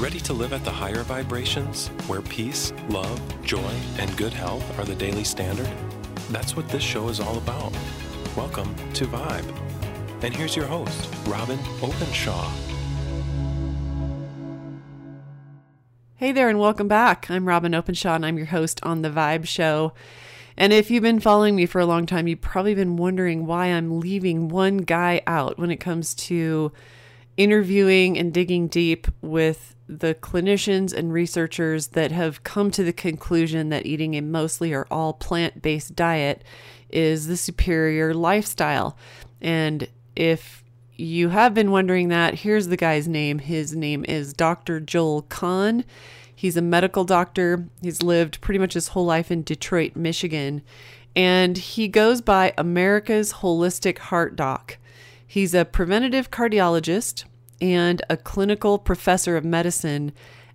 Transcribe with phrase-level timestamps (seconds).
[0.00, 4.84] Ready to live at the higher vibrations, where peace, love, joy, and good health are
[4.86, 5.68] the daily standard?
[6.30, 7.76] That's what this show is all about.
[8.34, 9.44] Welcome to Vibe.
[10.22, 12.50] And here's your host, Robyn Openshaw.
[16.14, 17.30] Hey there, and welcome back.
[17.30, 19.92] I'm Robyn Openshaw, and I'm your host on The Vibe Show.
[20.56, 23.66] And if you've been following me for a long time, you've probably been wondering why
[23.66, 26.72] I'm leaving one guy out when it comes to
[27.36, 33.70] interviewing and digging deep with the clinicians and researchers that have come to the conclusion
[33.70, 36.44] that eating a mostly or all plant based diet
[36.90, 38.96] is the superior lifestyle.
[39.40, 40.62] And if
[40.94, 43.40] you have been wondering that, here's the guy's name.
[43.40, 44.78] His name is Dr.
[44.78, 45.84] Joel Kahn.
[46.34, 47.66] He's a medical doctor.
[47.82, 50.62] He's lived pretty much his whole life in Detroit, Michigan.
[51.16, 54.78] And he goes by America's Holistic Heart Doc.
[55.26, 57.24] He's a preventative cardiologist
[57.60, 60.12] and a clinical professor of medicine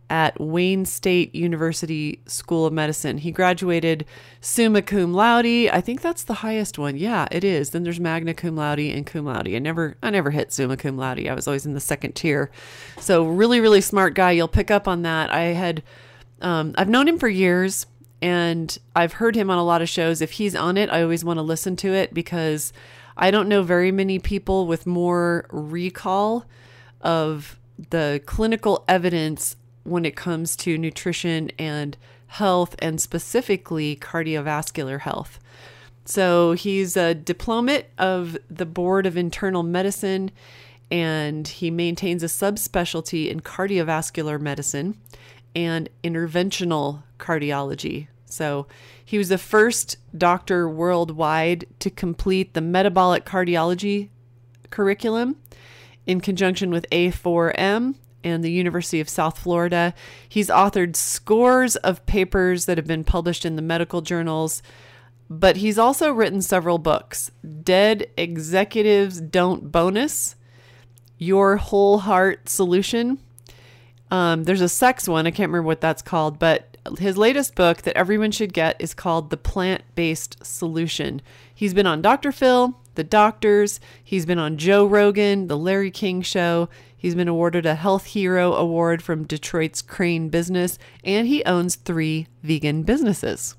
[0.10, 3.18] at Wayne State University School of Medicine.
[3.18, 4.06] He graduated
[4.40, 5.46] summa cum laude.
[5.46, 6.96] I think that's the highest one.
[6.96, 7.72] Yeah, it is.
[7.72, 9.48] Then there's magna cum laude and cum laude.
[9.48, 11.28] I never I never hit summa cum laude.
[11.28, 12.52] I was always in the second tier.
[13.00, 14.32] So really really smart guy.
[14.32, 15.32] You'll pick up on that.
[15.32, 15.84] I had
[16.42, 17.88] um, I've known him for years
[18.22, 20.22] and I've heard him on a lot of shows.
[20.22, 22.74] If he's on it, I always want to listen to it because
[23.18, 26.46] I don't know very many people with more recall
[27.06, 27.58] of
[27.90, 31.96] the clinical evidence when it comes to nutrition and
[32.28, 35.40] health, and specifically cardiovascular health.
[36.04, 40.32] So he's a diplomate of the Board of Internal Medicine,
[40.92, 44.98] and he maintains a subspecialty in cardiovascular medicine
[45.56, 48.08] and interventional cardiology.
[48.26, 48.68] So
[49.04, 54.10] he was the first doctor worldwide to complete the metabolic cardiology
[54.72, 55.38] curriculum
[56.08, 59.94] in conjunction with A4M and the University of South Florida.
[60.28, 64.62] He's authored scores of papers that have been published in the medical journals,
[65.30, 67.32] but he's also written several books
[67.64, 70.36] Dead Executives Don't Bonus,
[71.18, 73.20] Your Whole Heart Solution.
[74.12, 77.82] Um, there's a sex one, I can't remember what that's called, but his latest book
[77.84, 81.22] that everyone should get is called The Plant Based Solution.
[81.54, 82.32] He's been on Dr.
[82.32, 86.70] Phil, The Doctors, he's been on Joe Rogan, The Larry King Show,
[87.06, 92.26] He's been awarded a Health Hero Award from Detroit's Crane Business, and he owns three
[92.42, 93.56] vegan businesses.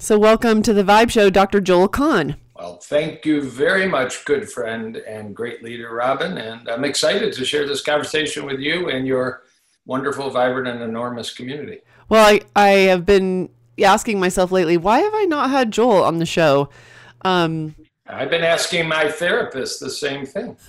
[0.00, 1.60] So, welcome to the Vibe Show, Dr.
[1.60, 2.34] Joel Kahn.
[2.56, 6.36] Well, thank you very much, good friend and great leader, Robyn.
[6.36, 9.44] And I'm excited to share this conversation with you and your
[9.86, 11.82] wonderful, vibrant, and enormous community.
[12.08, 16.18] Well, I, I have been asking myself lately, why have I not had Joel on
[16.18, 16.70] the show?
[17.22, 17.76] Um,
[18.12, 20.56] I've been asking my therapist the same thing.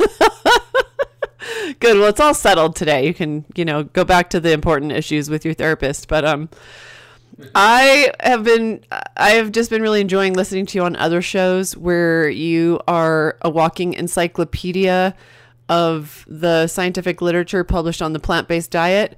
[1.80, 1.98] Good.
[1.98, 3.06] Well, it's all settled today.
[3.08, 6.08] You can, you know, go back to the important issues with your therapist.
[6.08, 6.50] But um,
[7.56, 8.84] I have been,
[9.18, 13.38] I have just been really enjoying listening to you on other shows where you are
[13.42, 15.16] a walking encyclopedia
[15.70, 19.18] of the scientific literature published on the plant based diet.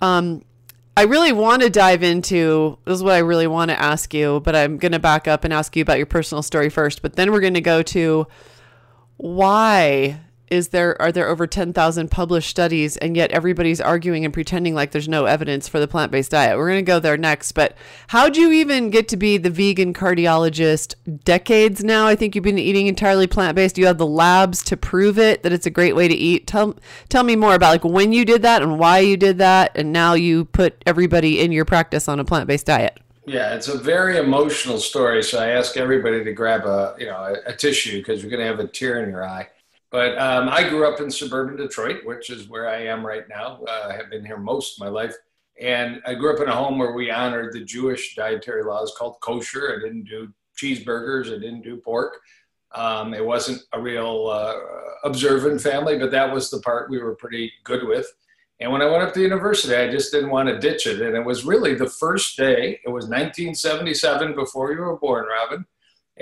[0.00, 0.44] Um,
[0.94, 4.40] I really want to dive into this is what I really want to ask you,
[4.40, 7.00] but I'm going to back up and ask you about your personal story first.
[7.00, 8.26] But then we're going to go to
[9.16, 10.20] why
[10.52, 14.90] is there are there over 10,000 published studies and yet everybody's arguing and pretending like
[14.90, 16.58] there's no evidence for the plant-based diet.
[16.58, 17.74] We're going to go there next, but
[18.08, 22.06] how do you even get to be the vegan cardiologist decades now?
[22.06, 23.78] I think you've been eating entirely plant-based.
[23.78, 26.46] You have the labs to prove it that it's a great way to eat.
[26.46, 26.76] Tell
[27.08, 29.90] tell me more about like when you did that and why you did that and
[29.90, 33.00] now you put everybody in your practice on a plant-based diet.
[33.24, 35.22] Yeah, it's a very emotional story.
[35.22, 38.42] So I ask everybody to grab a you know a, a tissue because you're going
[38.42, 39.48] to have a tear in your eye.
[39.92, 43.62] But um, I grew up in suburban Detroit, which is where I am right now.
[43.68, 45.14] Uh, I have been here most of my life.
[45.60, 49.20] And I grew up in a home where we honored the Jewish dietary laws called
[49.20, 49.76] kosher.
[49.76, 52.20] I didn't do cheeseburgers, I didn't do pork.
[52.74, 54.54] Um, it wasn't a real uh,
[55.04, 58.10] observant family, but that was the part we were pretty good with.
[58.60, 61.02] And when I went up to university, I just didn't want to ditch it.
[61.02, 65.66] And it was really the first day, it was 1977 before you were born, Robyn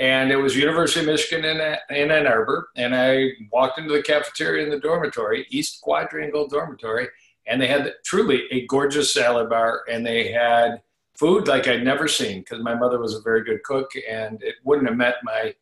[0.01, 1.61] and it was University of Michigan in,
[1.95, 2.71] in Ann Arbor.
[2.75, 7.07] And I walked into the cafeteria in the dormitory, East Quadrangle Dormitory,
[7.47, 10.81] and they had truly a gorgeous salad bar, and they had
[11.19, 14.55] food like I'd never seen because my mother was a very good cook, and it
[14.65, 15.55] wouldn't have met my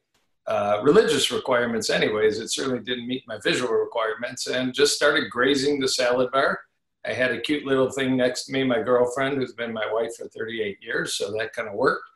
[0.46, 2.38] uh, religious requirements, anyways.
[2.38, 6.60] It certainly didn't meet my visual requirements, and just started grazing the salad bar.
[7.04, 10.14] I had a cute little thing next to me, my girlfriend, who's been my wife
[10.16, 12.08] for 38 years, so that kind of worked.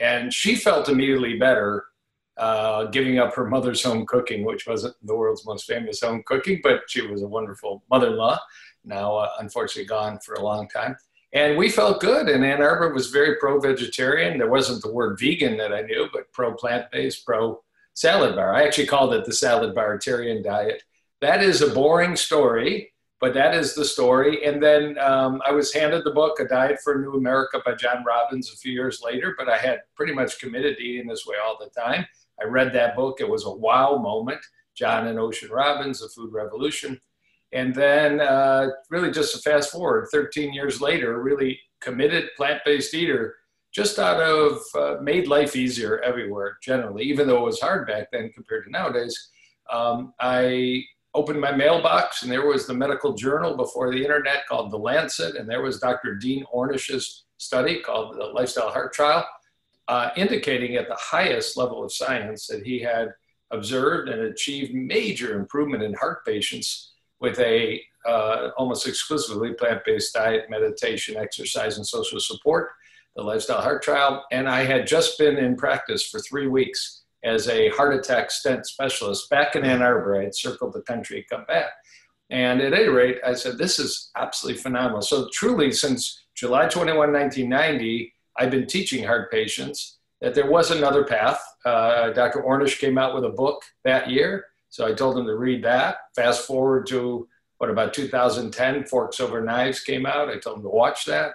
[0.00, 1.84] And she felt immediately better
[2.36, 6.60] uh, giving up her mother's home cooking, which wasn't the world's most famous home cooking,
[6.62, 8.38] but she was a wonderful mother in law.
[8.82, 10.96] now uh, unfortunately gone for a long time.
[11.32, 12.28] And we felt good.
[12.28, 14.38] And Ann Arbor was very pro vegetarian.
[14.38, 17.62] There wasn't the word vegan that I knew, but pro plant based, pro
[17.94, 18.54] salad bar.
[18.54, 20.82] I actually called it the salad baritarian diet.
[21.20, 24.44] That is a boring story, but that is the story.
[24.44, 27.74] And then um, I was handed the book, A Diet for a New America by
[27.74, 31.26] John Robbins, a few years later, but I had pretty much committed to eating this
[31.26, 32.06] way all the time.
[32.40, 33.20] I read that book.
[33.20, 34.40] It was a wow moment.
[34.74, 36.98] John and Ocean Robbins, The Food Revolution.
[37.52, 42.94] And then, uh, really, just to fast forward 13 years later, really committed plant based
[42.94, 43.34] eater,
[43.72, 48.08] just out of uh, made life easier everywhere, generally, even though it was hard back
[48.12, 49.30] then compared to nowadays.
[49.70, 50.84] Um, I
[51.14, 55.36] opened my mailbox, and there was the medical journal before the internet called The Lancet,
[55.36, 56.14] and there was Dr.
[56.14, 59.26] Dean Ornish's study called the Lifestyle Heart Trial,
[59.88, 63.08] uh, indicating at the highest level of science that he had
[63.50, 70.48] observed and achieved major improvement in heart patients with a uh, almost exclusively plant-based diet,
[70.48, 72.70] meditation, exercise, and social support,
[73.16, 74.24] the Lifestyle Heart Trial.
[74.30, 78.66] And I had just been in practice for three weeks as a heart attack stent
[78.66, 80.20] specialist back in Ann Arbor.
[80.20, 81.70] I had circled the country, come back.
[82.30, 85.02] And at any rate, I said, this is absolutely phenomenal.
[85.02, 91.04] So truly, since July 21, 1990, I've been teaching heart patients that there was another
[91.04, 91.42] path.
[91.64, 92.42] Uh, Dr.
[92.42, 95.98] Ornish came out with a book that year so I told him to read that.
[96.14, 97.28] Fast forward to
[97.58, 100.30] what about 2010, Forks Over Knives came out.
[100.30, 101.32] I told him to watch that.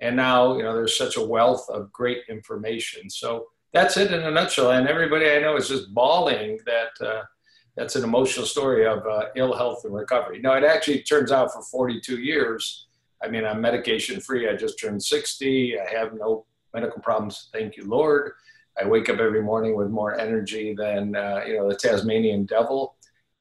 [0.00, 3.10] And now, you know, there's such a wealth of great information.
[3.10, 4.70] So that's it in a nutshell.
[4.70, 7.22] And everybody I know is just bawling that uh,
[7.76, 10.40] that's an emotional story of uh, ill health and recovery.
[10.40, 12.86] Now, it actually turns out for 42 years,
[13.22, 14.48] I mean, I'm medication free.
[14.48, 15.78] I just turned 60.
[15.78, 17.48] I have no medical problems.
[17.52, 18.32] Thank you, Lord.
[18.80, 22.94] I wake up every morning with more energy than uh, you know the Tasmanian devil,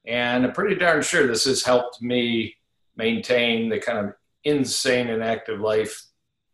[0.08, 2.56] and I'm pretty darn sure this has helped me
[2.96, 4.14] maintain the kind of
[4.44, 6.08] insane and active life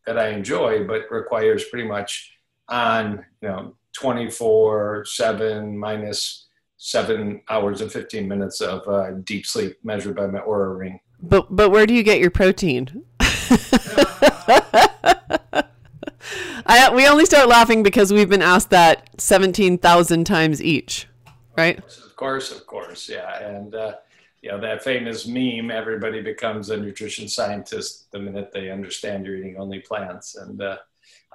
[0.05, 2.33] that I enjoy, but requires pretty much
[2.69, 9.77] on you know 24 7 minus seven hours and 15 minutes of uh, deep sleep
[9.83, 10.99] measured by my Oura ring.
[11.21, 13.05] But but where do you get your protein?
[16.65, 21.07] I, we only start laughing because we've been asked that 17,000 times each,
[21.57, 21.77] right?
[21.77, 23.43] Of course, of course, yeah.
[23.43, 23.95] And, uh,
[24.41, 29.35] you know, that famous meme, everybody becomes a nutrition scientist the minute they understand you're
[29.35, 30.35] eating only plants.
[30.35, 30.77] And uh,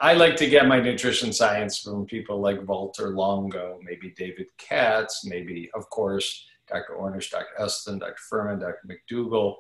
[0.01, 5.25] I like to get my nutrition science from people like Walter Longo, maybe David Katz,
[5.25, 6.95] maybe, of course, Dr.
[6.95, 7.47] Ornish, Dr.
[7.59, 8.17] Esselstyn, Dr.
[8.31, 8.81] Fuhrman, Dr.
[8.87, 9.57] McDougall,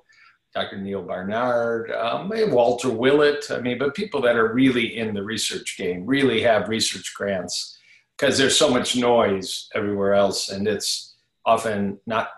[0.54, 0.78] Dr.
[0.78, 3.50] Neal Barnard, um, Walter Willett.
[3.50, 7.78] I mean, but people that are really in the research game, really have research grants,
[8.16, 12.28] because there's so much noise everywhere else, and it's often not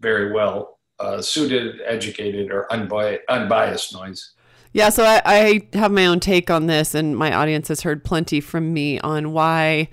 [0.00, 4.32] very well uh, suited, educated, or unbi- unbiased noise.
[4.72, 8.04] Yeah, so I, I have my own take on this, and my audience has heard
[8.04, 9.88] plenty from me on why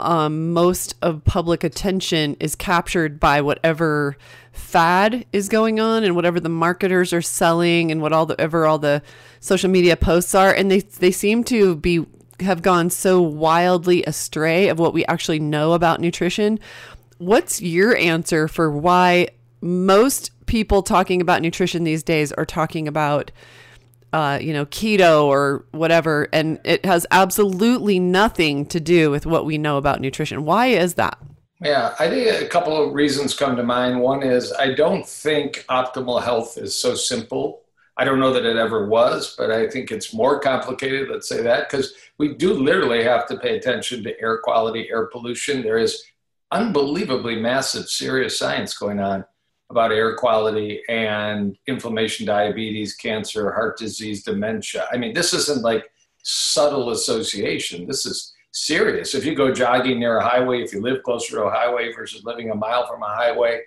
[0.00, 4.16] um, most of public attention is captured by whatever
[4.52, 8.66] fad is going on and whatever the marketers are selling and what all the ever
[8.66, 9.02] all the
[9.40, 12.04] social media posts are and they they seem to be
[12.40, 16.58] have gone so wildly astray of what we actually know about nutrition.
[17.18, 19.28] What's your answer for why
[19.60, 23.32] most people talking about nutrition these days are talking about
[24.12, 29.44] uh, you know, keto or whatever, and it has absolutely nothing to do with what
[29.44, 30.44] we know about nutrition.
[30.44, 31.18] Why is that?
[31.60, 34.00] Yeah, I think a couple of reasons come to mind.
[34.00, 37.62] One is I don't think optimal health is so simple.
[37.96, 41.42] I don't know that it ever was, but I think it's more complicated, let's say
[41.42, 45.62] that, because we do literally have to pay attention to air quality, air pollution.
[45.62, 46.04] There is
[46.52, 49.24] unbelievably massive, serious science going on
[49.70, 54.86] about air quality and inflammation, diabetes, cancer, heart disease, dementia.
[54.90, 55.90] I mean, this isn't like
[56.22, 57.86] subtle association.
[57.86, 59.14] This is serious.
[59.14, 62.24] If you go jogging near a highway, if you live closer to a highway versus
[62.24, 63.60] living a mile from a highway,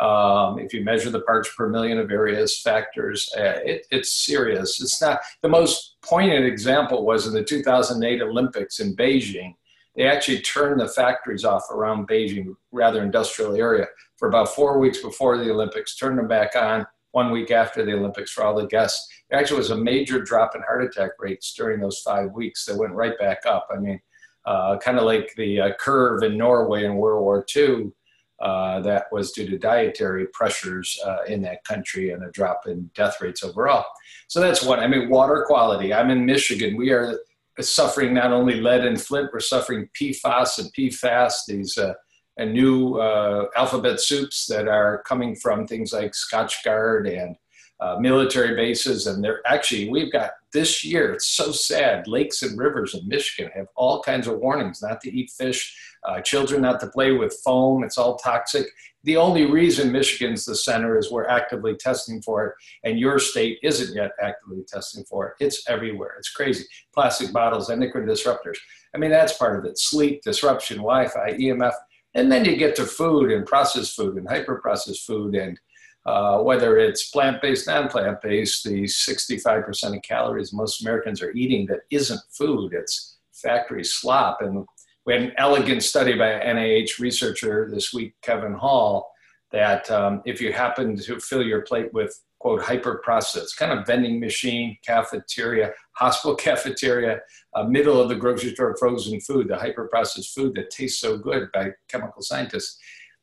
[0.00, 4.80] um, if you measure the parts per million of various factors, uh, it, it's serious.
[4.80, 9.54] It's not the most poignant example was in the 2008 Olympics in Beijing.
[9.96, 13.88] They actually turned the factories off around Beijing, rather industrial area,
[14.18, 17.94] for about four weeks before the Olympics, turned them back on one week after the
[17.94, 19.08] Olympics for all the guests.
[19.30, 22.76] There actually was a major drop in heart attack rates during those five weeks that
[22.76, 23.68] went right back up.
[23.74, 24.00] I mean,
[24.44, 27.92] uh, kind of like the uh, curve in Norway in World War II.
[28.40, 32.88] Uh, that was due to dietary pressures uh, in that country and a drop in
[32.94, 33.84] death rates overall.
[34.28, 34.78] So that's one.
[34.78, 35.92] I mean, water quality.
[35.92, 36.76] I'm in Michigan.
[36.76, 37.18] We are
[37.60, 41.94] suffering not only lead and flint, we're suffering PFAS and PFAS, these uh,
[42.38, 47.36] and new uh, alphabet soups that are coming from things like Scotchgard and
[47.80, 49.06] uh, military bases.
[49.06, 52.08] And they're actually, we've got this year, it's so sad.
[52.08, 55.76] Lakes and rivers in Michigan have all kinds of warnings not to eat fish,
[56.08, 57.84] uh, children not to play with foam.
[57.84, 58.66] It's all toxic.
[59.04, 63.58] The only reason Michigan's the center is we're actively testing for it, and your state
[63.62, 65.44] isn't yet actively testing for it.
[65.44, 66.16] It's everywhere.
[66.18, 66.64] It's crazy.
[66.92, 68.58] Plastic bottles, endocrine disruptors.
[68.94, 69.78] I mean, that's part of it.
[69.78, 71.72] Sleep, disruption, Wi Fi, EMF.
[72.14, 75.58] And then you get to food and processed food and hyper processed food and
[76.06, 81.32] uh, whether it's plant based, non plant based, the 65% of calories most Americans are
[81.32, 84.40] eating that isn't food, it's factory slop.
[84.40, 84.64] And
[85.04, 89.10] we had an elegant study by an NIH researcher this week, Kevin Hall,
[89.52, 93.86] that um, if you happen to fill your plate with quote hyper processed kind of
[93.86, 97.20] vending machine cafeteria hospital cafeteria
[97.54, 101.16] uh, middle of the grocery store frozen food the hyper processed food that tastes so
[101.16, 102.78] good by chemical scientists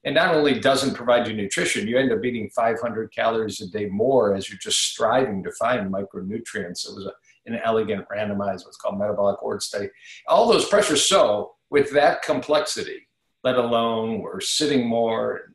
[0.06, 3.88] and not only doesn't provide you nutrition, you end up eating 500 calories a day
[3.88, 6.88] more as you're just striving to find micronutrients.
[6.88, 9.90] It was a, an elegant randomized, what's called metabolic ward study.
[10.28, 11.10] All those pressures.
[11.10, 13.08] So with that complexity,
[13.44, 15.54] let alone we're sitting more,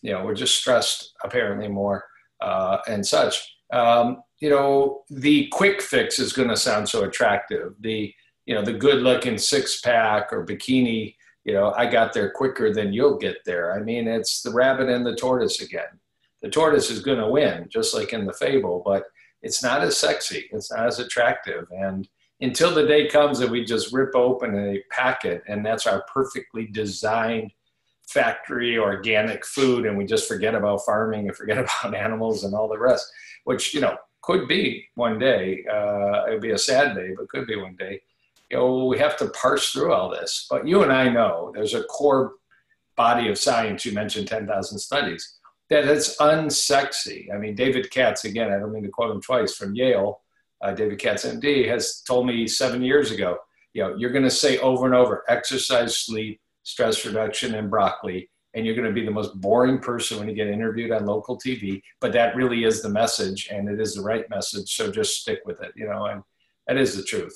[0.00, 2.04] you know, we're just stressed apparently more
[2.42, 3.56] uh, and such.
[3.72, 7.74] Um, you know, the quick fix is going to sound so attractive.
[7.80, 8.12] The,
[8.44, 12.72] you know, the good looking six pack or bikini you know, I got there quicker
[12.72, 13.74] than you'll get there.
[13.74, 15.98] I mean, it's the rabbit and the tortoise again.
[16.40, 19.04] The tortoise is going to win, just like in the fable, but
[19.42, 20.48] it's not as sexy.
[20.52, 21.66] It's not as attractive.
[21.70, 22.08] And
[22.40, 26.66] until the day comes that we just rip open a packet and that's our perfectly
[26.66, 27.52] designed
[28.12, 32.68] factory organic food and we just forget about farming and forget about animals and all
[32.68, 33.10] the rest,
[33.44, 35.64] which, you know, could be one day.
[35.70, 38.00] Uh, it would be a sad day, but could be one day
[38.52, 40.46] you know, we have to parse through all this.
[40.48, 42.34] But you and I know there's a core
[42.96, 43.86] body of science.
[43.86, 45.38] You mentioned 10,000 studies
[45.70, 47.34] that it's unsexy.
[47.34, 50.20] I mean, David Katz, again, I don't mean to quote him twice from Yale,
[50.60, 53.38] uh, David Katz, MD, has told me seven years ago,
[53.72, 58.28] you know, you're going to say over and over, exercise, sleep, stress reduction, and broccoli.
[58.54, 61.38] And you're going to be the most boring person when you get interviewed on local
[61.38, 61.80] TV.
[62.00, 64.74] But that really is the message, and it is the right message.
[64.74, 66.22] So just stick with it, you know, and
[66.66, 67.34] that is the truth.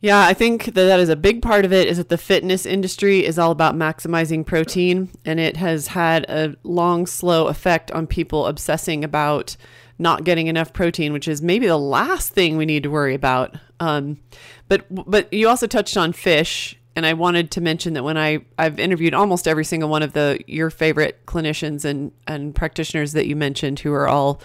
[0.00, 2.64] Yeah, I think that that is a big part of it is that the fitness
[2.64, 8.06] industry is all about maximizing protein and it has had a long slow effect on
[8.06, 9.56] people obsessing about
[9.98, 13.56] not getting enough protein, which is maybe the last thing we need to worry about.
[13.80, 14.20] Um,
[14.68, 18.40] but but you also touched on fish and I wanted to mention that when I
[18.58, 23.26] I've interviewed almost every single one of the your favorite clinicians and and practitioners that
[23.26, 24.42] you mentioned who are all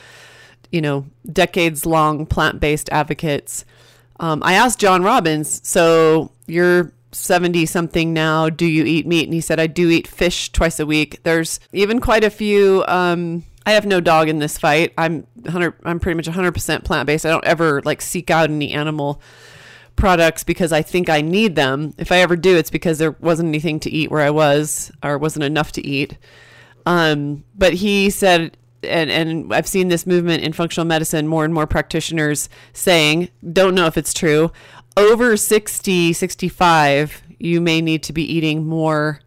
[0.72, 3.66] you know decades long plant-based advocates
[4.20, 8.50] um, I asked John Robbins, so you're 70 something now.
[8.50, 9.26] Do you eat meat?
[9.26, 11.22] And he said, I do eat fish twice a week.
[11.24, 12.84] There's even quite a few.
[12.88, 14.94] Um, I have no dog in this fight.
[14.98, 15.74] I'm 100.
[15.84, 17.26] I'm pretty much 100% plant based.
[17.26, 19.22] I don't ever like seek out any animal
[19.96, 21.94] products because I think I need them.
[21.98, 25.18] If I ever do, it's because there wasn't anything to eat where I was, or
[25.18, 26.18] wasn't enough to eat.
[26.86, 31.54] Um, but he said and, and I've seen this movement in functional medicine, more and
[31.54, 34.52] more practitioners saying, don't know if it's true,
[34.96, 39.20] over 60, 65, you may need to be eating more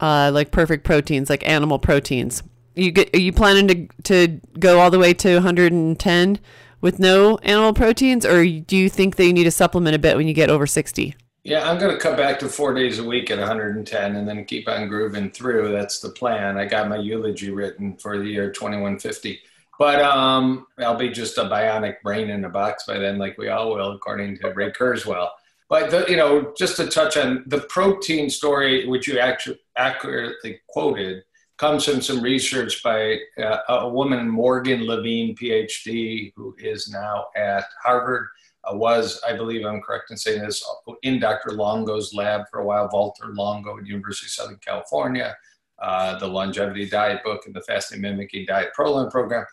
[0.00, 2.42] uh, like perfect proteins, like animal proteins.
[2.74, 6.38] You get, are you planning to, to go all the way to 110
[6.80, 10.16] with no animal proteins, or do you think that you need to supplement a bit
[10.16, 11.14] when you get over 60?
[11.44, 14.44] Yeah, I'm going to cut back to four days a week at 110 and then
[14.44, 15.72] keep on grooving through.
[15.72, 16.58] That's the plan.
[16.58, 19.40] I got my eulogy written for the year 2150.
[19.78, 23.48] But um, I'll be just a bionic brain in a box by then, like we
[23.48, 25.28] all will, according to Ray Kurzweil.
[25.68, 30.60] But the, you know, just to touch on the protein story, which you actually accurately
[30.68, 31.22] quoted,
[31.58, 37.64] comes from some research by uh, a woman, Morgan Levine, PhD, who is now at
[37.82, 38.28] Harvard
[38.64, 40.64] uh, was, I believe I'm correct in saying this,
[41.02, 41.50] in Dr.
[41.50, 45.36] Longo's lab for a while, Walter Longo at University of Southern California,
[45.80, 49.44] uh, the longevity diet book and the fasting mimicking diet ProLon program.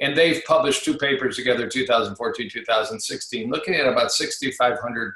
[0.00, 5.14] And they've published two papers together, 2014, 2016, looking at about 6,500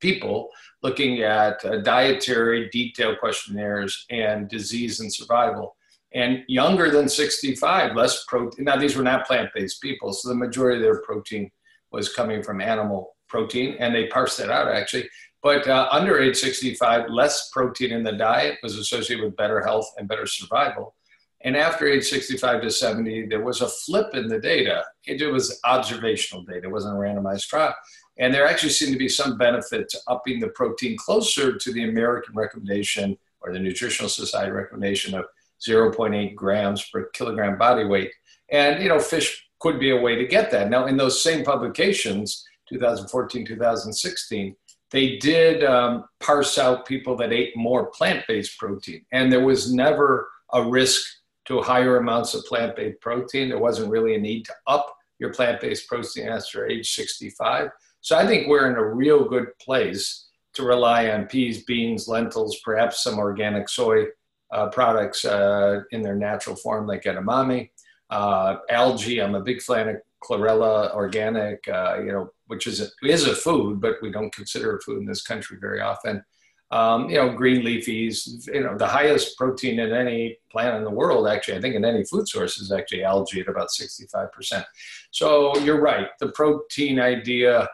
[0.00, 0.50] people,
[0.82, 5.76] looking at uh, dietary detailed questionnaires and disease and survival.
[6.14, 8.64] And younger than 65, less protein.
[8.64, 11.50] Now, these were not plant based people, so the majority of their protein
[11.90, 15.08] was coming from animal protein, and they parsed that out actually.
[15.42, 19.88] But uh, under age 65, less protein in the diet was associated with better health
[19.96, 20.94] and better survival.
[21.42, 24.84] And after age 65 to 70, there was a flip in the data.
[25.04, 27.74] It, it was observational data, it wasn't a randomized trial.
[28.18, 31.88] And there actually seemed to be some benefit to upping the protein closer to the
[31.88, 35.26] American recommendation or the Nutritional Society recommendation of
[35.66, 38.10] 0.8 grams per kilogram body weight.
[38.50, 40.70] And, you know, fish could be a way to get that.
[40.70, 44.56] Now, in those same publications, 2014, 2016,
[44.90, 49.04] they did um, parse out people that ate more plant based protein.
[49.12, 51.02] And there was never a risk
[51.46, 53.48] to higher amounts of plant based protein.
[53.48, 57.70] There wasn't really a need to up your plant based protein after age 65.
[58.06, 62.60] So I think we're in a real good place to rely on peas, beans, lentils,
[62.64, 64.04] perhaps some organic soy
[64.52, 67.68] uh, products uh, in their natural form, like edamame.
[68.08, 72.86] Uh, algae, I'm a big fan of chlorella organic, uh, you know, which is a,
[73.02, 76.24] is a food, but we don't consider a food in this country very often.
[76.70, 80.90] Um, you know, green leafies, you know, the highest protein in any plant in the
[80.90, 84.64] world, actually, I think in any food source is actually algae at about 65%.
[85.10, 86.06] So you're right.
[86.20, 87.68] The protein idea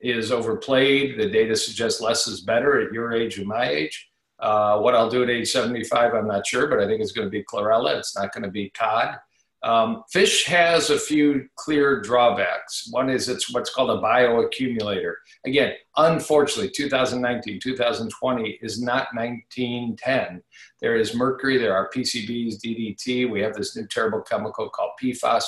[0.00, 1.18] is overplayed.
[1.18, 4.08] The data suggests less is better at your age and my age.
[4.38, 7.26] Uh, what I'll do at age 75, I'm not sure, but I think it's going
[7.26, 7.98] to be chlorella.
[7.98, 9.18] It's not going to be cod.
[9.62, 12.88] Um, fish has a few clear drawbacks.
[12.90, 15.14] One is it's what's called a bioaccumulator.
[15.44, 20.42] Again, unfortunately, 2019, 2020 is not 1910.
[20.80, 23.30] There is mercury, there are PCBs, DDT.
[23.30, 25.44] We have this new terrible chemical called PFAS.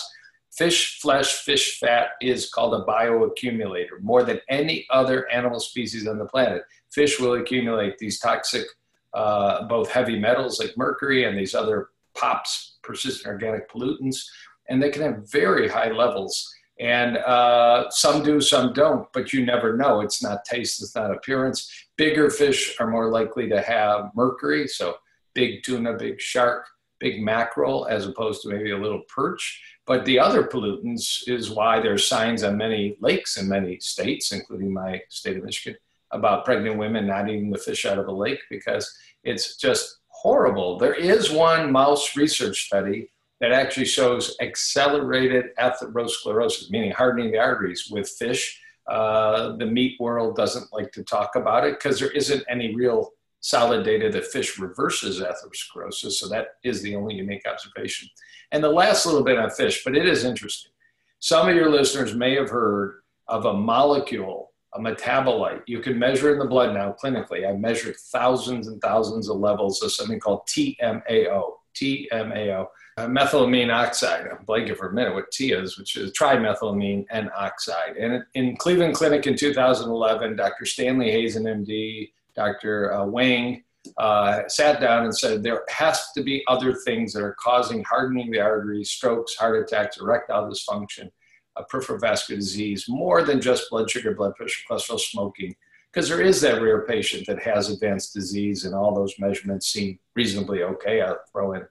[0.53, 4.01] Fish flesh, fish fat is called a bioaccumulator.
[4.01, 8.67] More than any other animal species on the planet, fish will accumulate these toxic,
[9.15, 14.27] uh, both heavy metals like mercury and these other POPs, persistent organic pollutants,
[14.69, 16.55] and they can have very high levels.
[16.79, 20.01] And uh, some do, some don't, but you never know.
[20.01, 21.71] It's not taste, it's not appearance.
[21.97, 24.97] Bigger fish are more likely to have mercury, so
[25.35, 26.67] big tuna, big shark,
[27.03, 29.61] big mackerel, as opposed to maybe a little perch.
[29.87, 34.73] But the other pollutants is why there's signs on many lakes in many states, including
[34.73, 35.79] my state of Michigan,
[36.13, 40.79] about pregnant women not eating the fish out of a lake because it's just horrible.
[40.79, 47.89] There is one mouse research study that actually shows accelerated atherosclerosis, meaning hardening the arteries
[47.91, 48.61] with fish.
[48.89, 53.11] Uh, the meat world doesn't like to talk about it because there isn't any real
[53.43, 56.13] solid data that fish reverses atherosclerosis.
[56.13, 58.09] So that is the only unique observation.
[58.51, 60.73] And the last little bit on fish, but it is interesting.
[61.21, 65.63] Some of your listeners may have heard of a molecule a metabolite.
[65.67, 67.47] You can measure in the blood now clinically.
[67.47, 71.53] I've measured thousands and thousands of levels of something called TMAO.
[71.75, 72.67] TMAO,
[72.99, 74.27] uh, methylamine oxide.
[74.27, 77.97] I'm blanking for a minute what T is, which is trimethylamine and oxide.
[77.99, 80.67] And in Cleveland Clinic in 2011, Dr.
[80.67, 82.93] Stanley Hazen, MD, Dr.
[82.93, 83.63] Uh, Wang
[83.99, 88.31] uh, sat down and said there has to be other things that are causing hardening
[88.31, 91.11] the arteries, strokes, heart attacks, erectile dysfunction
[91.57, 95.55] a peripheral vascular disease more than just blood sugar, blood pressure, cholesterol, smoking,
[95.93, 99.99] because there is that rare patient that has advanced disease and all those measurements seem
[100.17, 101.03] reasonably okay.
[101.03, 101.63] I'll throw in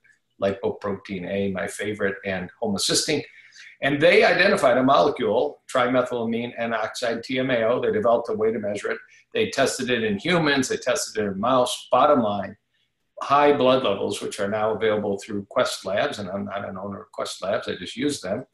[0.42, 3.24] lipoprotein A, my favorite, and homocysteine.
[3.82, 7.82] And they identified a molecule, trimethylamine N oxide TMAO.
[7.82, 9.00] They developed a way to measure it.
[9.34, 11.88] They tested it in humans, they tested it in mouse.
[11.92, 12.58] Bottom line,
[13.22, 17.02] high blood levels, which are now available through Quest Labs, and I'm not an owner
[17.02, 18.46] of Quest Labs, I just use them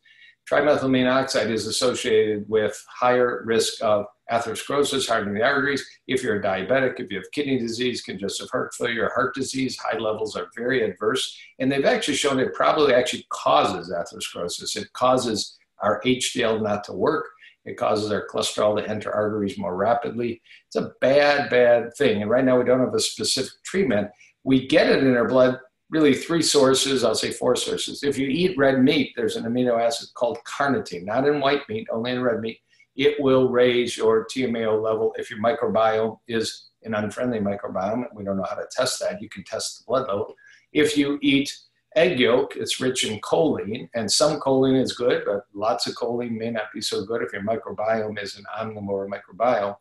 [0.50, 5.86] trimethylamine oxide is associated with higher risk of atherosclerosis, hardening the arteries.
[6.08, 9.98] If you're a diabetic, if you have kidney disease, congestive heart failure, heart disease, high
[9.98, 11.38] levels are very adverse.
[11.60, 14.76] And they've actually shown it probably actually causes atherosclerosis.
[14.78, 17.26] It causes our HDL not to work.
[17.68, 20.42] It causes our cholesterol to enter arteries more rapidly.
[20.68, 22.22] It's a bad, bad thing.
[22.22, 24.10] And right now we don't have a specific treatment.
[24.44, 28.04] We get it in our blood really three sources, I'll say four sources.
[28.04, 31.88] If you eat red meat, there's an amino acid called carnitine, not in white meat,
[31.92, 32.60] only in red meat.
[32.96, 38.06] It will raise your TMAO level if your microbiome is an unfriendly microbiome.
[38.14, 39.22] We don't know how to test that.
[39.22, 40.34] You can test the blood level.
[40.74, 41.56] If you eat
[41.98, 46.38] egg yolk, it's rich in choline, and some choline is good, but lots of choline
[46.38, 49.76] may not be so good if your microbiome is an omnivore microbiome.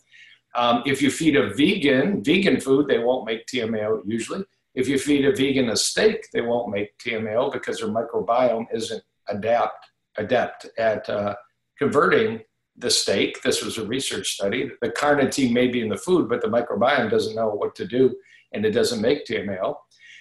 [0.55, 4.44] Um, if you feed a vegan, vegan food, they won't make TMAO usually.
[4.74, 9.02] If you feed a vegan a steak, they won't make TMAO because their microbiome isn't
[9.29, 9.87] adapt
[10.18, 11.35] adept at uh,
[11.79, 12.40] converting
[12.79, 13.42] the steak.
[13.42, 14.70] This was a research study.
[14.81, 18.16] The carnitine may be in the food, but the microbiome doesn't know what to do,
[18.52, 19.76] and it doesn't make TMAO.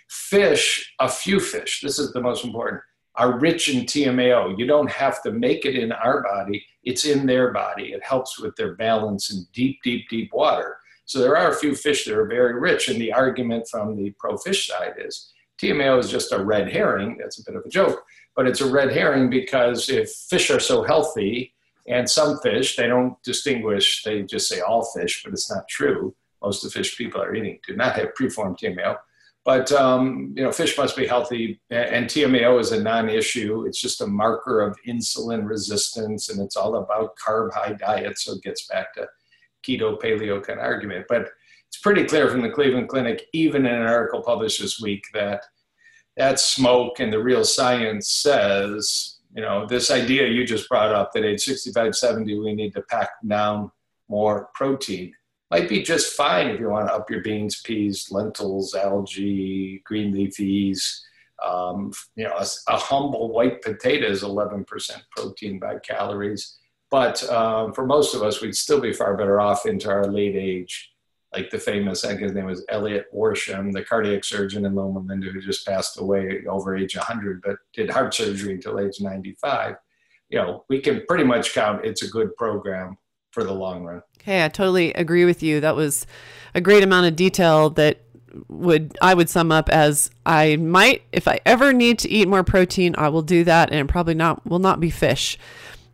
[0.08, 2.82] Fish, a few fish, this is the most important,
[3.16, 4.58] are rich in TMAO.
[4.58, 7.94] You don't have to make it in our body, it's in their body.
[7.94, 10.78] It helps with their balance in deep, deep, deep water.
[11.06, 14.14] So there are a few fish that are very rich, and the argument from the
[14.20, 17.18] pro fish side is TMAO is just a red herring.
[17.18, 18.04] That's a bit of a joke,
[18.36, 21.54] but it's a red herring because if fish are so healthy,
[21.88, 26.16] and some fish, they don't distinguish, they just say all fish, but it's not true.
[26.42, 28.98] Most of the fish people are eating do not have preformed TMAO.
[29.46, 33.66] But um, you know, fish must be healthy, and TMAO is a non-issue.
[33.68, 38.18] It's just a marker of insulin resistance, and it's all about carb high diet.
[38.18, 39.08] So it gets back to
[39.64, 41.06] keto paleo kind of argument.
[41.08, 41.30] But
[41.68, 45.46] it's pretty clear from the Cleveland Clinic, even in an article published this week, that
[46.18, 51.12] that smoke and the real science says, you know, this idea you just brought up
[51.14, 53.72] that age 65, 70, we need to pack down
[54.08, 55.14] more protein
[55.56, 60.14] might be just fine if you want to up your beans, peas, lentils, algae, green
[60.14, 61.00] leafies.
[61.46, 64.66] Um, you know, a, a, humble white potato is 11%
[65.12, 66.58] protein by calories.
[66.92, 70.36] But um, for most of us, we'd still be far better off into our late
[70.36, 70.92] age.
[71.34, 75.00] Like the famous, I think his name was Ellsworth Wareham, the cardiac surgeon in Loma
[75.00, 79.76] Linda who just passed away over age 100, but did heart surgery until age 95.
[80.30, 82.98] You know, we can pretty much count it's a good program
[83.36, 84.02] for the long run.
[84.22, 85.60] Okay, I totally agree with you.
[85.60, 86.08] That was
[86.56, 88.00] a great amount of detail that
[88.48, 92.44] would I would sum up as I might if I ever need to eat more
[92.44, 95.38] protein, I will do that and probably not will not be fish.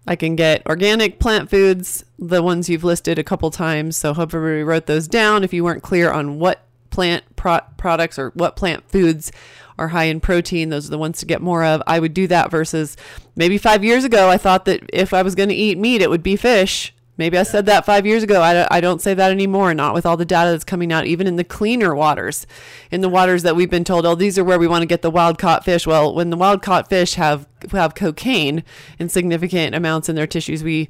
[0.08, 3.98] I can get organic plant foods, the ones you've listed a couple times.
[3.98, 8.20] So hope everybody wrote those down if you weren't clear on what plant pro- products
[8.20, 9.32] or what plant foods
[9.80, 10.70] are high in protein.
[10.70, 11.82] Those are the ones to get more of.
[11.88, 12.98] I would do that versus
[13.36, 16.10] maybe five years ago, I thought that if I was going to eat meat, it
[16.10, 16.94] would be fish.
[17.22, 18.42] Maybe I said that five years ago.
[18.42, 21.28] I, I don't say that anymore, not with all the data that's coming out, even
[21.28, 22.48] in the cleaner waters,
[22.90, 25.04] in the waters that we've been told, oh, these are where we want to get
[25.04, 25.86] the wild caught fish.
[25.86, 28.64] Well, when the wild caught fish have, have cocaine
[28.98, 30.90] in significant amounts in their tissues, we,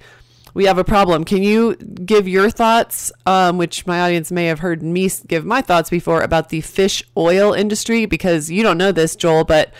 [0.53, 1.25] we have a problem.
[1.25, 5.61] Can you give your thoughts, um, which my audience may have heard me give my
[5.61, 8.05] thoughts before about the fish oil industry?
[8.05, 9.73] Because you don't know this, Joel, but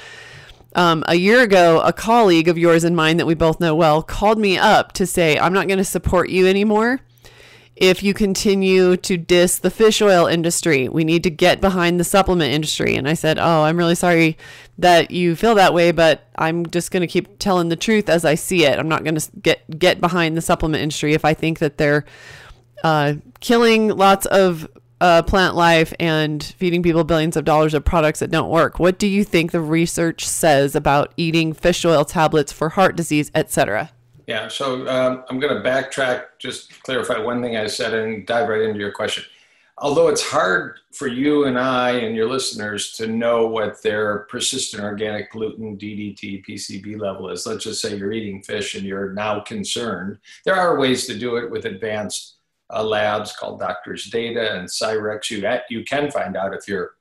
[0.76, 4.02] um, a year ago, a colleague of yours and mine that we both know well
[4.02, 7.02] called me up to say, I'm not going to support you anymore
[7.76, 10.88] if you continue to diss the fish oil industry.
[10.88, 12.96] We need to get behind the supplement industry.
[12.96, 14.38] And I said, Oh, I'm really sorry
[14.78, 18.24] that you feel that way, but I'm just going to keep telling the truth as
[18.24, 18.78] I see it.
[18.78, 22.06] I'm not going to get, get behind the supplement industry if I think that they're
[22.84, 24.68] uh, killing lots of
[25.02, 28.80] uh, plant life and feeding people billions of dollars of products that don't work.
[28.80, 33.32] What do you think the research says about eating fish oil tablets for heart disease,
[33.34, 33.90] etc.?
[34.28, 38.48] Yeah, so um, I'm going to backtrack, just clarify one thing I said, and dive
[38.48, 39.24] right into your question.
[39.80, 44.84] Although it's hard for you and I and your listeners to know what their persistent
[44.84, 49.40] organic pollutant DDT PCB level is, let's just say you're eating fish and you're now
[49.40, 50.20] concerned.
[50.46, 52.36] There are ways to do it with advanced
[52.72, 55.30] uh, labs called Doctors Data and Cyrex.
[55.30, 56.92] You, you can find out if you're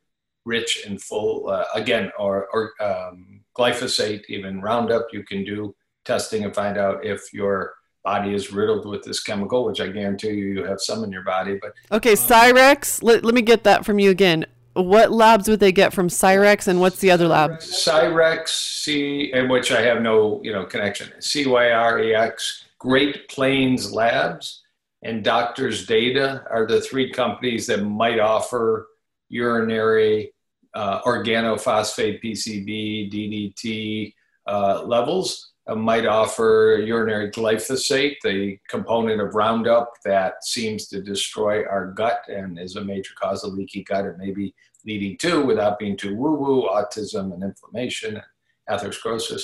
[0.45, 5.09] rich in full, uh, again, or, or um, glyphosate, even Roundup.
[5.13, 9.65] You can do testing and find out if your body is riddled with this chemical,
[9.65, 11.59] which I guarantee you, you have some in your body.
[11.61, 13.03] But okay, um, Cyrex.
[13.03, 14.47] Let, let me get that from you again.
[14.75, 17.59] What labs would they get from Cyrex, and what's the other lab?
[17.59, 21.13] Cyrex, C, in which I have no you know connection.
[21.21, 22.65] C Y R E X.
[22.79, 24.63] Great Plains Labs
[25.03, 28.89] and Doctors Data are the three companies that might offer
[29.29, 30.33] urinary
[30.75, 34.15] uh, organophosphate PCB, DDT
[34.47, 41.67] uh, levels, uh, might offer urinary glyphosate, the component of Roundup that seems to destroy
[41.67, 44.05] our gut and is a major cause of leaky gut.
[44.05, 48.25] It may be leading to, without being too woo woo, autism and inflammation, and
[48.81, 49.43] atherosclerosis.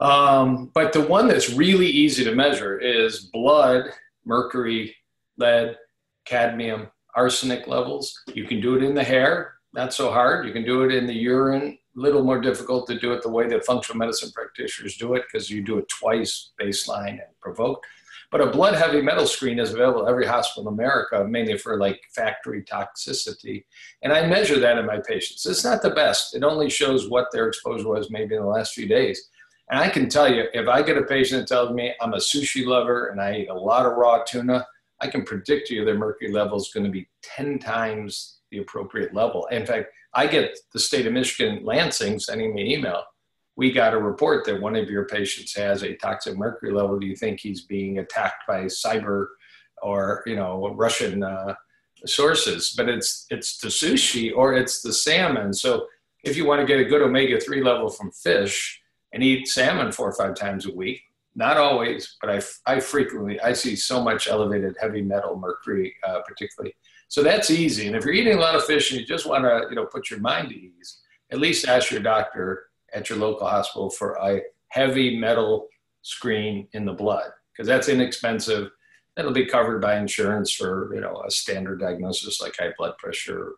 [0.00, 3.90] Um, but the one that's really easy to measure is blood
[4.30, 4.94] mercury,
[5.38, 5.76] lead,
[6.24, 8.16] cadmium, arsenic levels.
[8.32, 10.46] You can do it in the hair, not so hard.
[10.46, 13.48] You can do it in the urine, little more difficult to do it the way
[13.48, 17.84] that functional medicine practitioners do it because you do it twice, baseline and provoke.
[18.30, 21.80] But a blood heavy metal screen is available at every hospital in America, mainly for
[21.80, 23.64] like factory toxicity.
[24.02, 25.44] And I measure that in my patients.
[25.46, 26.36] It's not the best.
[26.36, 29.29] It only shows what their exposure was maybe in the last few days.
[29.70, 32.18] And I can tell you, if I get a patient that tells me I'm a
[32.18, 34.66] sushi lover and I eat a lot of raw tuna,
[35.00, 38.58] I can predict to you their mercury level is going to be 10 times the
[38.58, 39.46] appropriate level.
[39.46, 43.04] In fact, I get the state of Michigan Lansing sending me an email.
[43.56, 46.98] We got a report that one of your patients has a toxic mercury level.
[46.98, 49.26] Do you think he's being attacked by cyber
[49.82, 51.54] or you know Russian uh,
[52.06, 52.74] sources?
[52.76, 55.52] But it's it's the sushi or it's the salmon.
[55.52, 55.86] So
[56.24, 58.79] if you want to get a good omega three level from fish,
[59.12, 61.02] and eat salmon four or five times a week.
[61.34, 66.20] Not always, but I, I frequently I see so much elevated heavy metal, mercury, uh,
[66.26, 66.74] particularly.
[67.08, 67.86] So that's easy.
[67.86, 69.86] And if you're eating a lot of fish and you just want to, you know,
[69.86, 74.18] put your mind at ease, at least ask your doctor at your local hospital for
[74.22, 75.68] a heavy metal
[76.02, 78.70] screen in the blood because that's inexpensive.
[79.16, 83.54] That'll be covered by insurance for you know a standard diagnosis like high blood pressure,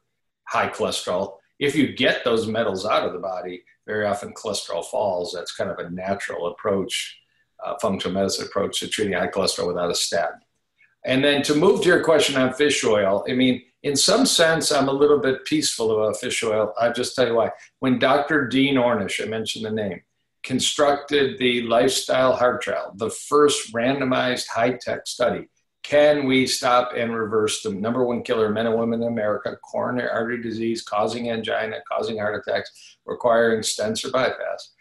[0.48, 5.32] high cholesterol if you get those metals out of the body, very often cholesterol falls.
[5.32, 7.20] That's kind of a natural approach,
[7.64, 10.40] uh, functional medicine approach to treating high cholesterol without a statin.
[11.04, 14.72] And then to move to your question on fish oil, I mean, in some sense,
[14.72, 16.74] I'm a little bit peaceful about fish oil.
[16.80, 17.50] I'll just tell you why.
[17.78, 18.48] When Dr.
[18.48, 20.02] Dean Ornish, I mentioned the name,
[20.42, 25.48] constructed the lifestyle heart trial, the first randomized high tech study,
[25.82, 30.08] can we stop and reverse the number one killer men and women in America, coronary
[30.08, 34.72] artery disease, causing angina, causing heart attacks, requiring stents or bypass?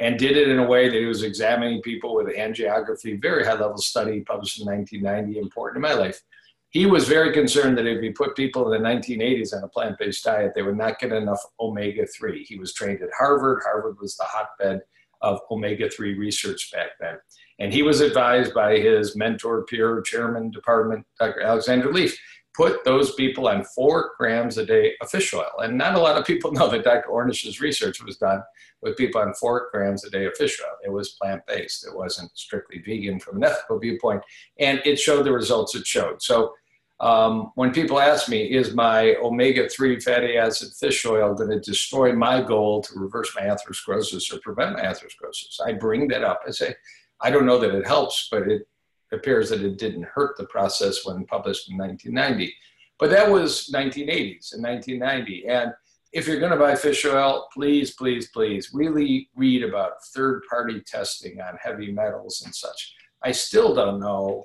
[0.00, 3.52] and did it in a way that he was examining people with angiography, very high
[3.52, 6.22] level study published in 1990, important in my life.
[6.70, 9.98] He was very concerned that if you put people in the 1980s on a plant
[9.98, 12.44] based diet, they would not get enough omega 3.
[12.44, 13.62] He was trained at Harvard.
[13.62, 14.80] Harvard was the hotbed
[15.20, 17.18] of omega 3 research back then.
[17.60, 21.42] And he was advised by his mentor, peer, chairman, department, Dr.
[21.42, 22.18] Alexander Leaf,
[22.54, 25.50] put those people on four grams a day of fish oil.
[25.58, 27.08] And not a lot of people know that Dr.
[27.08, 28.42] Ornish's research was done
[28.82, 30.74] with people on four grams a day of fish oil.
[30.84, 34.22] It was plant based, it wasn't strictly vegan from an ethical viewpoint.
[34.58, 36.22] And it showed the results it showed.
[36.22, 36.54] So
[37.00, 41.60] um, when people ask me, is my omega 3 fatty acid fish oil going to
[41.60, 45.60] destroy my goal to reverse my atherosclerosis or prevent my atherosclerosis?
[45.64, 46.42] I bring that up.
[46.46, 46.74] I say,
[47.22, 48.66] I don't know that it helps, but it
[49.12, 52.54] appears that it didn't hurt the process when published in 1990.
[52.98, 55.46] But that was 1980s and 1990.
[55.48, 55.72] And
[56.12, 60.80] if you're going to buy fish oil, please, please, please really read about third party
[60.80, 62.94] testing on heavy metals and such.
[63.22, 64.44] I still don't know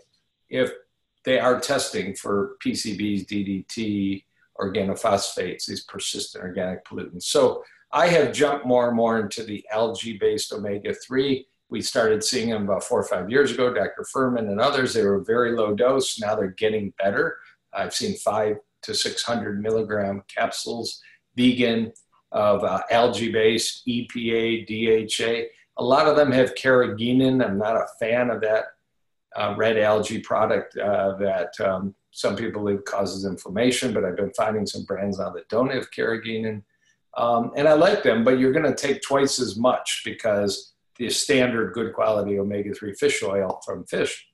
[0.50, 0.72] if
[1.24, 4.24] they are testing for PCBs, DDT,
[4.60, 7.24] organophosphates, these persistent organic pollutants.
[7.24, 11.46] So I have jumped more and more into the algae based omega 3.
[11.70, 14.06] We started seeing them about four or five years ago, Dr.
[14.16, 14.94] Fuhrman and others.
[14.94, 16.20] They were very low dose.
[16.20, 17.38] Now they're getting better.
[17.74, 21.02] I've seen five to 600 milligram capsules
[21.36, 21.92] vegan,
[22.36, 25.48] of uh, algae based, EPA, DHA.
[25.78, 27.44] A lot of them have carrageenan.
[27.44, 28.66] I'm not a fan of that
[29.36, 34.34] uh, red algae product uh, that um, some people believe causes inflammation, but I've been
[34.34, 36.62] finding some brands now that don't have carrageenan.
[37.18, 41.10] Um, and I like them, but you're going to take twice as much because the
[41.10, 44.28] standard good quality omega 3 fish oil from fish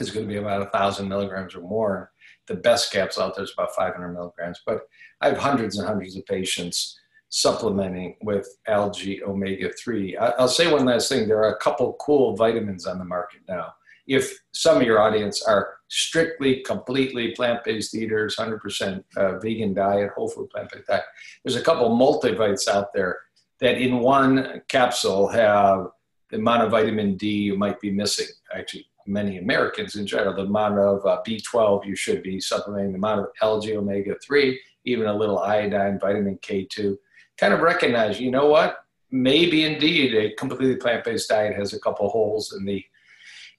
[0.00, 2.12] is going to be about a thousand milligrams or more.
[2.46, 4.82] The best caps out there is about 500 milligrams, but
[5.20, 10.16] I have hundreds and hundreds of patients supplementing with algae omega 3.
[10.16, 13.74] I'll say one last thing there are a couple cool vitamins on the market now.
[14.06, 20.10] If some of your audience are strictly, completely plant based eaters, 100% uh, vegan diet,
[20.16, 21.04] whole food plant based diet,
[21.44, 23.20] there's a couple multivites out there
[23.60, 25.88] that in one capsule have
[26.30, 28.26] the amount of vitamin D you might be missing.
[28.54, 32.98] Actually, many Americans in general, the amount of uh, B12 you should be supplementing, the
[32.98, 36.96] amount of algae omega 3 even a little iodine, vitamin K2,
[37.38, 38.78] kind of recognize, you know what?
[39.10, 42.84] Maybe indeed a completely plant-based diet has a couple holes in the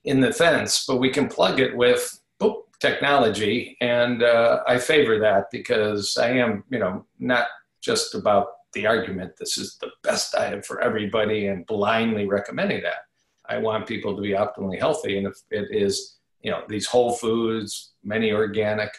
[0.03, 5.19] in the fence, but we can plug it with boop, technology, and uh, I favor
[5.19, 7.45] that because I am, you know, not
[7.81, 13.05] just about the argument this is the best diet for everybody and blindly recommending that.
[13.47, 17.13] I want people to be optimally healthy, and if it is, you know, these whole
[17.13, 18.91] foods, many organic,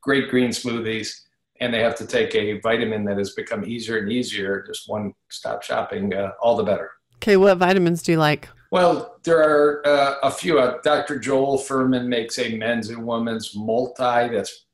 [0.00, 1.12] great green smoothies,
[1.60, 5.12] and they have to take a vitamin that has become easier and easier, just one
[5.28, 6.90] stop shopping, uh, all the better.
[7.16, 8.48] Okay, what vitamins do you like?
[8.70, 10.58] Well, there are uh, a few.
[10.58, 11.18] Uh, Dr.
[11.18, 14.66] Joel Fuhrman makes a men's and women's multi that's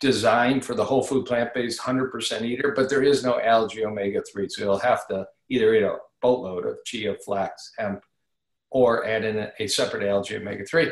[0.00, 4.22] designed for the whole food plant based 100% eater, but there is no algae omega
[4.30, 4.48] 3.
[4.48, 8.00] So you'll have to either eat a boatload of chia, flax, hemp,
[8.70, 10.90] or add in a separate algae omega 3.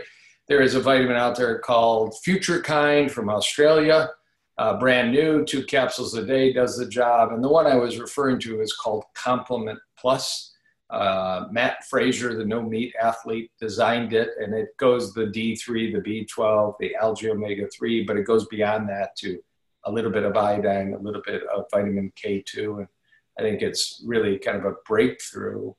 [0.48, 4.08] There is a vitamin out there called Future Kind from Australia
[4.56, 7.32] uh, brand new, two capsules a day does the job.
[7.32, 10.53] And the one I was referring to is called Complement Plus.
[10.94, 15.98] Uh, Matt Frazier, the no meat athlete, designed it, and it goes the D3, the
[15.98, 19.40] B12, the algae omega 3, but it goes beyond that to
[19.86, 22.78] a little bit of iodine, a little bit of vitamin K2.
[22.78, 22.88] And
[23.36, 25.72] I think it's really kind of a breakthrough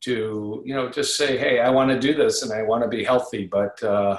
[0.00, 2.88] to, you know, just say, hey, I want to do this and I want to
[2.88, 4.18] be healthy, but uh,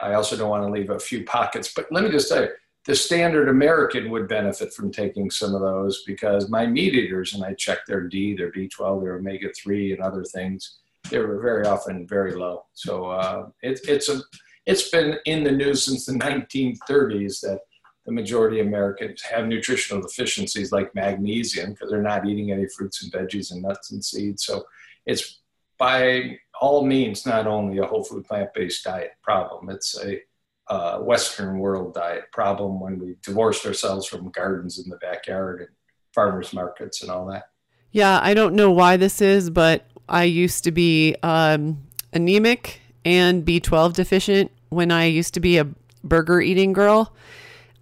[0.00, 1.74] I also don't want to leave a few pockets.
[1.76, 2.48] But let me just say,
[2.86, 7.44] the standard American would benefit from taking some of those because my meat eaters, and
[7.44, 10.78] I check their D, their B12, their omega 3, and other things,
[11.10, 12.64] they were very often very low.
[12.72, 14.20] So uh, it, it's, a,
[14.66, 17.60] it's been in the news since the 1930s that
[18.06, 23.02] the majority of Americans have nutritional deficiencies like magnesium because they're not eating any fruits
[23.02, 24.44] and veggies and nuts and seeds.
[24.44, 24.64] So
[25.04, 25.40] it's
[25.78, 30.22] by all means not only a whole food plant based diet problem, it's a
[30.68, 35.70] uh, Western world diet problem when we divorced ourselves from gardens in the backyard and
[36.14, 37.50] farmers markets and all that.
[37.90, 43.44] Yeah, I don't know why this is, but I used to be um, anemic and
[43.44, 45.66] B12 deficient when I used to be a
[46.04, 47.14] burger eating girl.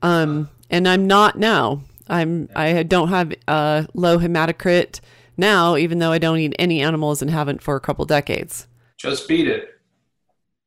[0.02, 1.82] Um, and I'm not now.
[2.08, 5.00] I'm I don't have uh, low hematocrit
[5.36, 8.68] now, even though I don't eat any animals and haven't for a couple decades.
[8.96, 9.70] Just beat it.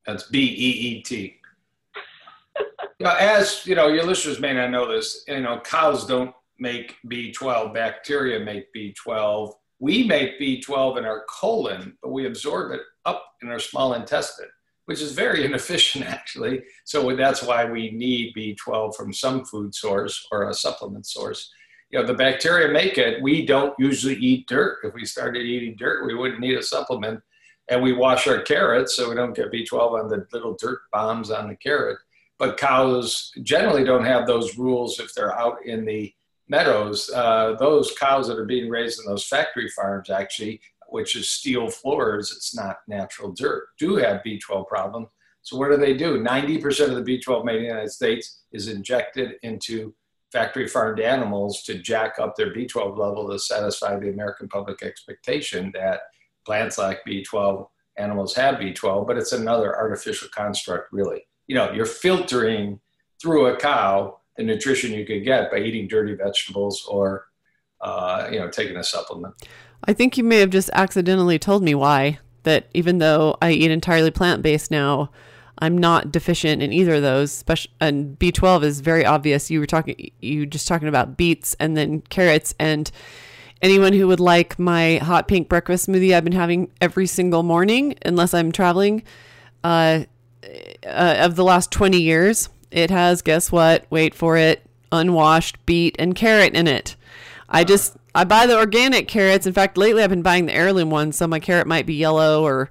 [0.05, 1.38] That's B E E T.
[2.99, 5.23] Yeah, as you know, your listeners may not know this.
[5.27, 7.73] You know, cows don't make B12.
[7.73, 9.53] Bacteria make B12.
[9.79, 14.49] We make B12 in our colon, but we absorb it up in our small intestine,
[14.85, 16.61] which is very inefficient, actually.
[16.83, 21.49] So that's why we need B12 from some food source or a supplement source.
[21.91, 23.23] You know, the bacteria make it.
[23.23, 24.79] We don't usually eat dirt.
[24.83, 27.21] If we started eating dirt, we wouldn't need a supplement.
[27.69, 31.31] And we wash our carrots so we don't get B12 on the little dirt bombs
[31.31, 31.97] on the carrot.
[32.39, 36.13] But cows generally don't have those rules if they're out in the
[36.47, 41.29] meadows, uh, those cows that are being raised in those factory farms actually, which is
[41.29, 45.09] steel floors, it's not natural dirt, do have B12 problems.
[45.41, 46.21] So what do they do?
[46.21, 49.93] 90% of the B12 made in the United States is injected into
[50.31, 55.71] factory farmed animals to jack up their B12 level to satisfy the American public expectation
[55.73, 56.01] that
[56.45, 61.23] plants like B12 animals have B12, but it's another artificial construct, really.
[61.49, 62.79] You know, you're filtering
[63.21, 67.25] through a cow the nutrition you could get by eating dirty vegetables or
[67.81, 69.35] uh, you know taking a supplement.
[69.83, 73.69] I think you may have just accidentally told me why that even though I eat
[73.69, 75.11] entirely plant based now,
[75.59, 77.33] I'm not deficient in either of those.
[77.33, 79.51] Special and B12 is very obvious.
[79.51, 82.89] You were talking, you were just talking about beets and then carrots and
[83.61, 87.95] anyone who would like my hot pink breakfast smoothie I've been having every single morning,
[88.05, 89.03] unless I'm traveling,
[89.65, 90.05] uh,
[90.85, 93.85] uh, of the last 20 years it has, guess what?
[93.89, 96.95] Wait for it, unwashed beet and carrot in it.
[97.49, 99.47] I just I buy the organic carrots.
[99.47, 102.43] In fact, lately I've been buying the heirloom ones, so my carrot might be yellow
[102.43, 102.69] or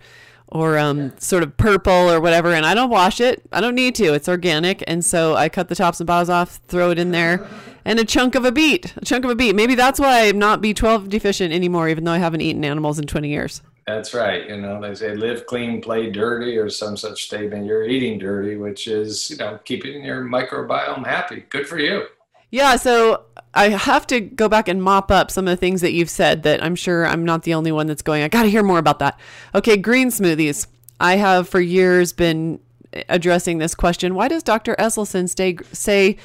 [0.51, 3.43] or um, sort of purple or whatever, and I don't wash it.
[3.53, 4.15] I don't need to.
[4.15, 7.47] It's organic, and so I cut the tops and bottoms off, throw it in there,
[7.85, 9.55] and a chunk of a beet, a chunk of a beet.
[9.55, 13.07] Maybe that's why I'm not B12 deficient anymore, even though I haven't eaten animals in
[13.07, 13.61] 20 years.
[13.89, 14.47] That's right.
[14.47, 17.65] You know, they say live clean, play dirty, or some such statement.
[17.65, 21.47] You're eating dirty, which is, you know, keeping your microbiome happy.
[21.49, 22.05] Good for you.
[22.51, 22.77] Yeah.
[22.77, 23.23] So
[23.55, 26.43] I have to go back and mop up some of the things that you've said
[26.43, 28.79] that I'm sure I'm not the only one that's going, I got to hear more
[28.79, 29.19] about that.
[29.55, 29.79] Okay.
[29.79, 30.67] Green smoothies.
[31.01, 32.61] I have for years been
[33.09, 34.15] addressing this question.
[34.15, 34.77] Why does Dr.
[34.77, 36.19] Esselstyn stay, say,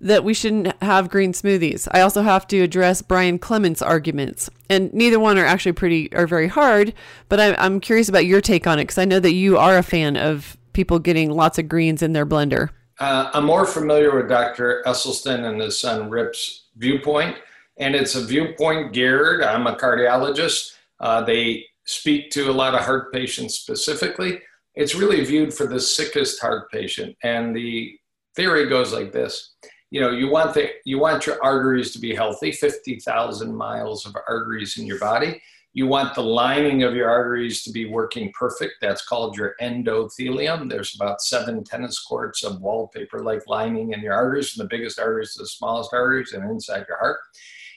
[0.00, 1.88] that we shouldn't have green smoothies.
[1.90, 6.26] I also have to address Brian Clement's arguments, and neither one are actually pretty are
[6.26, 6.92] very hard.
[7.28, 9.78] But I'm I'm curious about your take on it because I know that you are
[9.78, 12.70] a fan of people getting lots of greens in their blender.
[12.98, 14.82] Uh, I'm more familiar with Dr.
[14.86, 17.36] Esselstyn and his son Rip's viewpoint,
[17.78, 19.42] and it's a viewpoint geared.
[19.42, 20.72] I'm a cardiologist.
[21.00, 24.40] Uh, they speak to a lot of heart patients specifically.
[24.74, 27.98] It's really viewed for the sickest heart patient, and the
[28.34, 29.54] theory goes like this
[29.90, 34.16] you know you want the you want your arteries to be healthy 50,000 miles of
[34.28, 35.40] arteries in your body.
[35.72, 38.76] You want the lining of your arteries to be working perfect.
[38.80, 40.70] That's called your endothelium.
[40.70, 44.98] There's about seven tennis courts of wallpaper like lining in your arteries from the biggest
[44.98, 47.18] arteries to the smallest arteries and inside your heart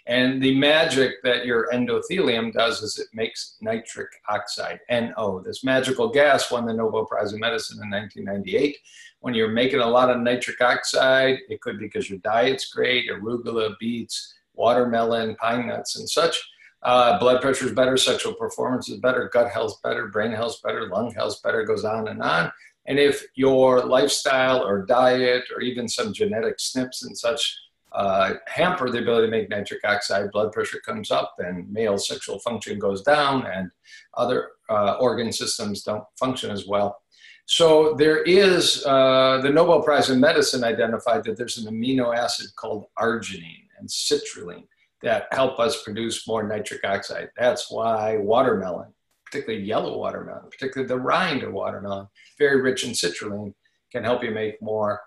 [0.09, 5.41] and the magic that your endothelium does is it makes nitric oxide, NO.
[5.45, 8.75] This magical gas won the Nobel Prize in Medicine in 1998
[9.21, 13.09] when you're making a lot of nitric oxide, it could be because your diet's great,
[13.09, 16.39] arugula, beets, watermelon, pine nuts, and such.
[16.83, 20.87] Uh, blood pressure is better, sexual performance is better, gut health better, brain health better,
[20.87, 22.51] lung health better, goes on and on.
[22.85, 27.57] And if your lifestyle or diet or even some genetic SNPs and such
[27.91, 32.39] uh, hamper the ability to make nitric oxide, blood pressure comes up and male sexual
[32.39, 33.71] function goes down and
[34.15, 37.01] other uh, organ systems don't function as well.
[37.45, 42.55] So there is, uh, the Nobel Prize in Medicine identified that there's an amino acid
[42.55, 44.67] called arginine and citrulline
[45.01, 47.29] that help us produce more nitric oxide.
[47.37, 48.93] That's why watermelon,
[49.25, 53.55] particularly yellow watermelon, particularly the rind of watermelon, very rich in citrulline,
[53.91, 55.01] can help you make more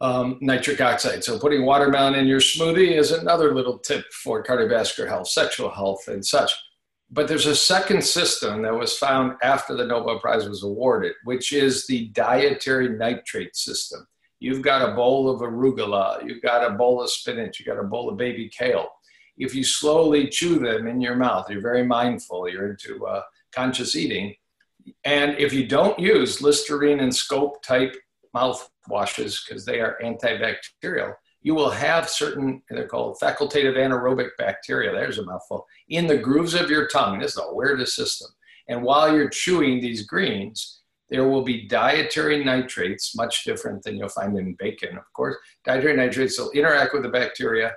[0.00, 1.24] um, nitric oxide.
[1.24, 6.08] So putting watermelon in your smoothie is another little tip for cardiovascular health, sexual health,
[6.08, 6.52] and such.
[7.10, 11.52] But there's a second system that was found after the Nobel Prize was awarded, which
[11.52, 14.06] is the dietary nitrate system.
[14.40, 17.88] You've got a bowl of arugula, you've got a bowl of spinach, you've got a
[17.88, 18.88] bowl of baby kale.
[19.36, 23.22] If you slowly chew them in your mouth, you're very mindful, you're into uh,
[23.52, 24.34] conscious eating.
[25.04, 27.96] And if you don't use Listerine and Scope type
[28.88, 35.18] mouthwashes because they are antibacterial, you will have certain, they're called facultative anaerobic bacteria, there's
[35.18, 37.20] a mouthful, in the grooves of your tongue.
[37.20, 38.28] This is the weirdest system.
[38.68, 44.10] And while you're chewing these greens, there will be dietary nitrates, much different than you'll
[44.10, 45.36] find in bacon, of course.
[45.64, 47.74] Dietary nitrates will interact with the bacteria.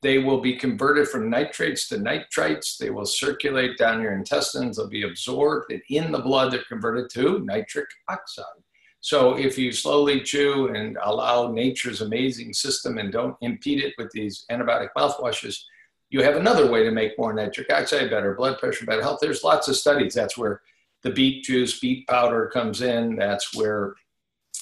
[0.00, 2.78] They will be converted from nitrates to nitrites.
[2.78, 4.78] They will circulate down your intestines.
[4.78, 5.70] They'll be absorbed.
[5.70, 8.46] And in the blood, they're converted to nitric oxide.
[9.02, 14.12] So if you slowly chew and allow nature's amazing system and don't impede it with
[14.12, 15.58] these antibiotic mouthwashes,
[16.10, 19.18] you have another way to make more nitric oxide, better blood pressure, better health.
[19.20, 20.14] There's lots of studies.
[20.14, 20.60] That's where
[21.02, 23.16] the beet juice, beet powder comes in.
[23.16, 23.96] That's where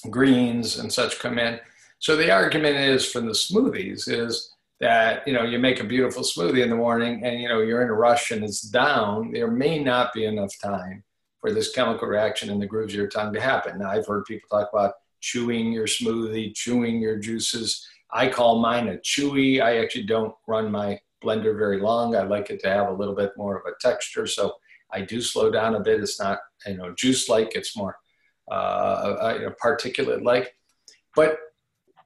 [0.09, 1.61] greens and such come in.
[1.99, 6.23] So the argument is from the smoothies is that you know you make a beautiful
[6.23, 9.33] smoothie in the morning and you know you're in a rush and it's down.
[9.33, 11.05] There may not be enough time
[11.41, 13.79] for this chemical reaction in the grooves of your tongue to happen.
[13.79, 17.87] Now I've heard people talk about chewing your smoothie, chewing your juices.
[18.13, 19.63] I call mine a chewy.
[19.63, 22.17] I actually don't run my blender very long.
[22.17, 24.27] I like it to have a little bit more of a texture.
[24.27, 24.55] So
[24.91, 26.01] I do slow down a bit.
[26.01, 27.97] It's not, you know, juice like, it's more
[28.51, 30.57] uh, uh particulate like.
[31.15, 31.39] But,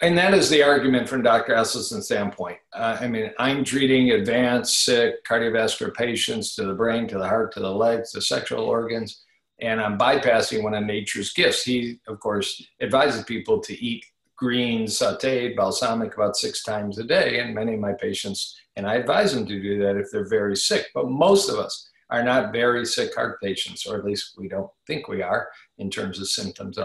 [0.05, 1.55] and that is the argument from Dr.
[1.55, 2.59] Esselstyn's standpoint.
[2.75, 7.55] Uh, I mean, I'm treating advanced, sick cardiovascular patients to the brain, to the heart,
[7.55, 9.23] to the legs, the sexual organs,
[9.61, 11.65] and I'm bypassing one of nature's gifts.
[11.65, 14.05] He, of course, advises people to eat
[14.37, 17.39] green sauteed, balsamic about six times a day.
[17.39, 20.57] And many of my patients and I advise them to do that if they're very
[20.57, 20.89] sick.
[20.93, 24.71] But most of us are not very sick heart patients, or at least we don't
[24.87, 25.49] think we are
[25.79, 26.79] in terms of symptoms.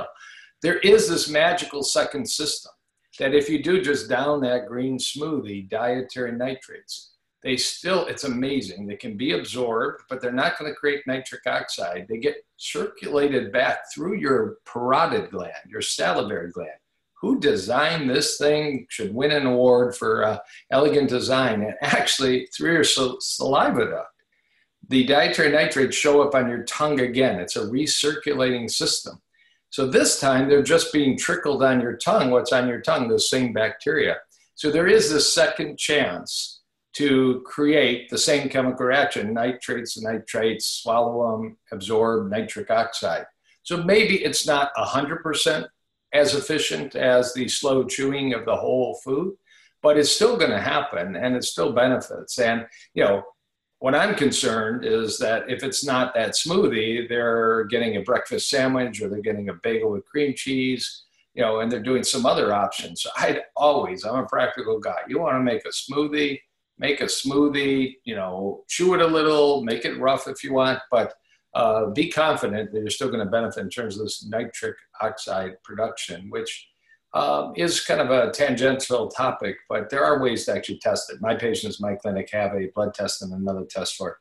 [0.62, 2.72] There is this magical second system
[3.20, 7.12] that if you do just down that green smoothie, dietary nitrates,
[7.44, 8.86] they still, it's amazing.
[8.88, 12.06] They can be absorbed, but they're not going to create nitric oxide.
[12.10, 16.72] They get circulated back through your parotid gland, your salivary gland
[17.22, 20.38] who designed this thing should win an award for uh,
[20.72, 21.62] elegant design.
[21.64, 24.08] And actually, through your saliva duct,
[24.88, 27.40] the dietary nitrates show up on your tongue again.
[27.40, 29.22] It's a recirculating system.
[29.70, 32.32] So this time they're just being trickled on your tongue.
[32.32, 33.08] What's on your tongue?
[33.08, 34.18] Those same bacteria.
[34.56, 36.62] So there is this second chance
[36.94, 43.26] to create the same chemical reaction nitrates and nitrates, swallow them, absorb nitric oxide.
[43.64, 45.68] So maybe it's not 100%
[46.14, 49.36] as efficient as the slow chewing of the whole food,
[49.82, 52.40] but it's still going to happen and it still benefits.
[52.40, 53.24] And, you know,
[53.80, 59.02] what I'm concerned is that if it's not that smoothie, they're getting a breakfast sandwich
[59.02, 61.04] or they're getting a bagel with cream cheese,
[61.34, 63.04] you know, and they're doing some other options.
[63.04, 65.00] So I'd always, I'm a practical guy.
[65.08, 66.42] You want to make a smoothie,
[66.78, 70.80] make a smoothie, you know, chew it a little, make it rough if you want,
[70.92, 71.14] but
[71.54, 75.54] uh, be confident that you're still going to benefit in terms of this nitric oxide
[75.64, 76.69] production, which
[77.14, 81.22] um, is kind of a tangential topic, but there are ways to actually test it.
[81.22, 84.20] My patients, my clinic, have a blood test and another test for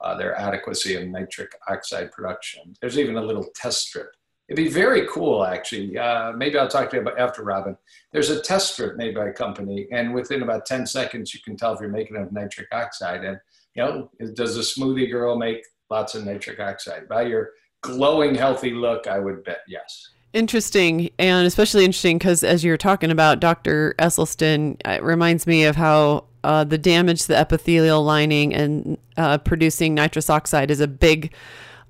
[0.00, 2.74] uh, their adequacy of nitric oxide production.
[2.80, 4.10] There's even a little test strip.
[4.48, 5.98] It'd be very cool, actually.
[5.98, 7.76] Uh, maybe I'll talk to you about after, Robyn.
[8.12, 11.56] There's a test strip made by a company, and within about 10 seconds, you can
[11.56, 13.24] tell if you're making enough nitric oxide.
[13.24, 13.40] And,
[13.74, 17.08] you know, does a smoothie girl make lots of nitric oxide.
[17.08, 17.50] By your
[17.82, 20.10] glowing, healthy look, I would bet yes.
[20.36, 23.94] Interesting, and especially interesting because as you're talking about Dr.
[23.98, 29.38] Esselstyn, it reminds me of how uh, the damage to the epithelial lining and uh,
[29.38, 31.32] producing nitrous oxide is a big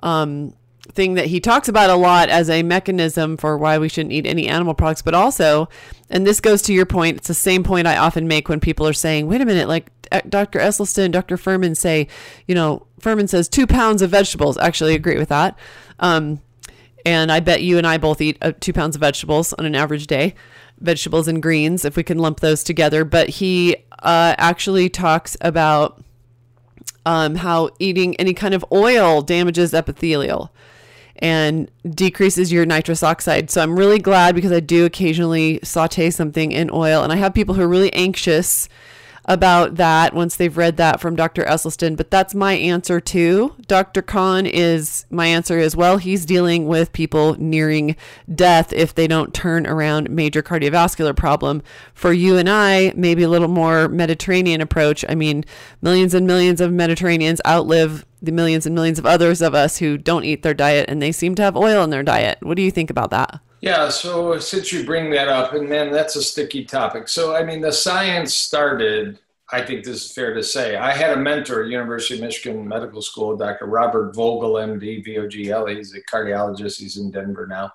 [0.04, 0.54] um,
[0.92, 4.28] thing that he talks about a lot as a mechanism for why we shouldn't eat
[4.28, 5.68] any animal products, but also,
[6.08, 8.86] and this goes to your point, it's the same point I often make when people
[8.86, 9.90] are saying, wait a minute, like
[10.28, 10.60] Dr.
[10.60, 11.36] Esselstyn, Dr.
[11.36, 12.06] Fuhrman say,
[12.46, 14.56] you know, Fuhrman says two pounds of vegetables.
[14.56, 15.58] Actually, agree with that.
[15.98, 16.40] Um,
[17.06, 19.76] and I bet you and I both eat uh, two pounds of vegetables on an
[19.76, 20.34] average day,
[20.80, 23.04] vegetables and greens, if we can lump those together.
[23.04, 26.02] But he uh, actually talks about
[27.06, 30.52] um, how eating any kind of oil damages epithelial
[31.20, 33.50] and decreases your nitrous oxide.
[33.50, 37.32] So I'm really glad because I do occasionally saute something in oil, and I have
[37.32, 38.68] people who are really anxious
[39.26, 41.44] about that once they've read that from Dr.
[41.44, 41.96] Esselstyn.
[41.96, 43.54] But that's my answer too.
[43.66, 44.00] Dr.
[44.00, 45.98] Kahn is my answer as well.
[45.98, 47.96] He's dealing with people nearing
[48.32, 51.62] death if they don't turn around major cardiovascular problem.
[51.92, 55.04] For you and I, maybe a little more Mediterranean approach.
[55.08, 55.44] I mean,
[55.82, 59.98] millions and millions of Mediterraneans outlive the millions and millions of others of us who
[59.98, 62.38] don't eat their diet and they seem to have oil in their diet.
[62.40, 63.40] What do you think about that?
[63.60, 67.08] Yeah, so since you bring that up, and man, that's a sticky topic.
[67.08, 69.18] So, I mean, the science started,
[69.50, 70.76] I think this is fair to say.
[70.76, 73.66] I had a mentor at University of Michigan Medical School, Dr.
[73.66, 75.74] Robert Vogel, MD, VOGL.
[75.74, 77.72] He's a cardiologist, he's in Denver now.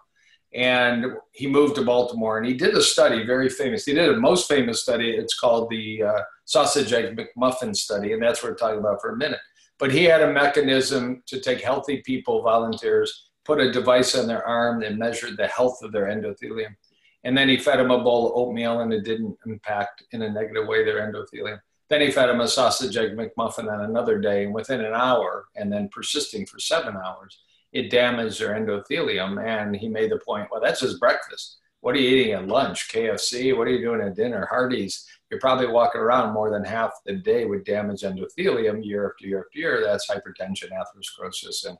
[0.53, 3.85] And he moved to Baltimore and he did a study, very famous.
[3.85, 5.11] He did a most famous study.
[5.11, 9.11] It's called the uh, sausage egg McMuffin study, and that's what we're talking about for
[9.11, 9.39] a minute.
[9.79, 14.45] But he had a mechanism to take healthy people, volunteers, put a device on their
[14.45, 16.75] arm and measured the health of their endothelium.
[17.23, 20.29] And then he fed them a bowl of oatmeal and it didn't impact in a
[20.29, 21.59] negative way their endothelium.
[21.91, 25.47] Then he fed them a sausage egg McMuffin on another day, and within an hour,
[25.57, 27.41] and then persisting for seven hours,
[27.73, 29.45] it damaged their endothelium.
[29.45, 31.57] And he made the point, well, that's his breakfast.
[31.81, 32.87] What are you eating at lunch?
[32.93, 33.57] KFC?
[33.57, 34.47] What are you doing at dinner?
[34.49, 35.05] Hardee's?
[35.29, 39.39] You're probably walking around more than half the day with damaged endothelium year after year
[39.39, 39.81] after year.
[39.83, 41.77] That's hypertension, atherosclerosis, and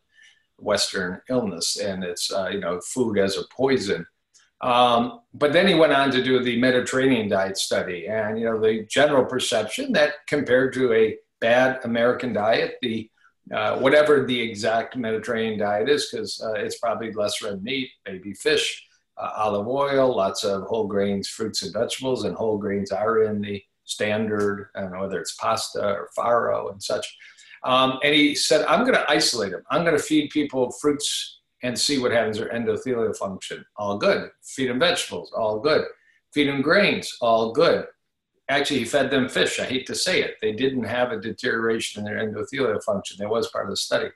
[0.62, 1.78] Western illness.
[1.78, 4.06] And it's, uh, you know, food as a poison.
[4.62, 8.08] Um, but then he went on to do the Mediterranean diet study.
[8.08, 13.10] And, you know, the general perception that compared to a bad American diet, the
[13.52, 18.34] uh, whatever the exact Mediterranean diet is, because uh, it's probably less red meat, maybe
[18.34, 18.86] fish,
[19.18, 23.42] uh, olive oil, lots of whole grains, fruits and vegetables, and whole grains are in
[23.42, 27.18] the standard, I don't know whether it's pasta or farro and such.
[27.64, 29.64] Um, and he said, I'm going to isolate them.
[29.70, 33.64] I'm going to feed people fruits and see what happens to their endothelial function.
[33.78, 34.30] All good.
[34.44, 35.32] Feed them vegetables.
[35.32, 35.86] All good.
[36.34, 37.16] Feed them grains.
[37.22, 37.86] All good
[38.52, 39.60] actually he fed them fish.
[39.60, 40.36] I hate to say it.
[40.42, 43.18] They didn't have a deterioration in their endothelial function.
[43.20, 44.10] That was part of the study.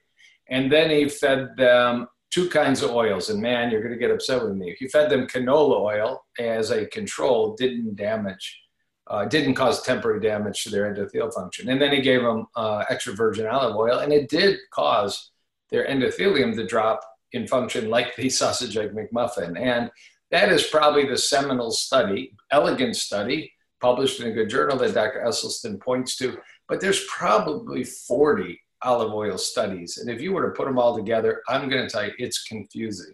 [0.49, 3.29] And then he fed them two kinds of oils.
[3.29, 4.75] And man, you're going to get upset with me.
[4.77, 8.61] He fed them canola oil as a control, didn't damage,
[9.07, 11.69] uh, didn't cause temporary damage to their endothelial function.
[11.69, 15.31] And then he gave them uh, extra virgin olive oil, and it did cause
[15.69, 17.01] their endothelium to drop
[17.31, 19.59] in function like the sausage egg McMuffin.
[19.59, 19.91] And
[20.31, 23.51] that is probably the seminal study, elegant study
[23.81, 25.23] published in a good journal that Dr.
[25.25, 26.37] Esselstyn points to,
[26.67, 29.97] but there's probably 40 olive oil studies.
[29.97, 32.43] And if you were to put them all together, I'm going to tell you it's
[32.43, 33.13] confusing.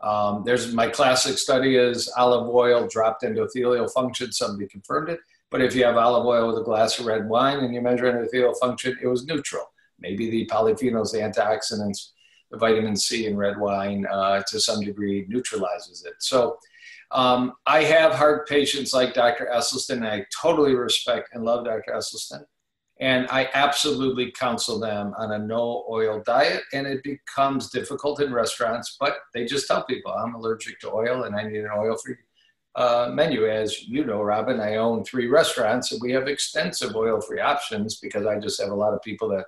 [0.00, 4.32] Um, there's my classic study is olive oil dropped endothelial function.
[4.32, 5.20] Somebody confirmed it.
[5.50, 8.12] But if you have olive oil with a glass of red wine and you measure
[8.12, 9.72] endothelial function, it was neutral.
[9.98, 12.10] Maybe the polyphenols, the antioxidants,
[12.50, 16.14] the vitamin C in red wine uh, to some degree neutralizes it.
[16.18, 16.58] So
[17.12, 19.48] um, I have heart patients like Dr.
[19.52, 21.92] Esselstyn, and I totally respect and love Dr.
[21.92, 22.44] Esselstyn.
[22.98, 26.62] And I absolutely counsel them on a no oil diet.
[26.72, 31.24] And it becomes difficult in restaurants, but they just tell people, I'm allergic to oil
[31.24, 32.16] and I need an oil free
[32.74, 33.46] uh, menu.
[33.46, 37.96] As you know, Robyn, I own three restaurants and we have extensive oil free options
[37.96, 39.44] because I just have a lot of people that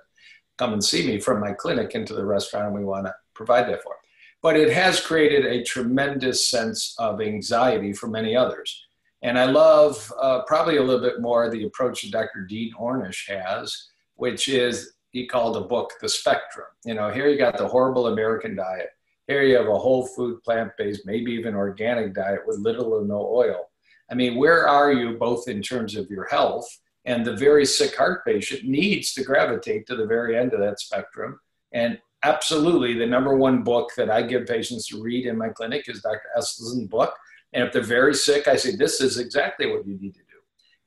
[0.59, 3.67] come and see me from my clinic into the restaurant and we want to provide
[3.69, 3.99] that for them
[4.41, 8.85] but it has created a tremendous sense of anxiety for many others.
[9.21, 12.45] And I love uh, probably a little bit more the approach that Dr.
[12.47, 16.67] Dean Ornish has, which is he called a book The Spectrum.
[16.85, 18.89] You know, here you got the horrible American diet.
[19.27, 23.05] Here you have a whole food, plant based, maybe even organic diet with little or
[23.05, 23.69] no oil.
[24.09, 26.67] I mean, where are you both in terms of your health?
[27.05, 30.79] And the very sick heart patient needs to gravitate to the very end of that
[30.79, 31.39] spectrum.
[31.73, 35.87] And absolutely the number one book that I give patients to read in my clinic
[35.87, 36.21] is Dr.
[36.37, 37.13] Esselstyn's book.
[37.53, 40.25] And if they're very sick, I say, this is exactly what you need to do.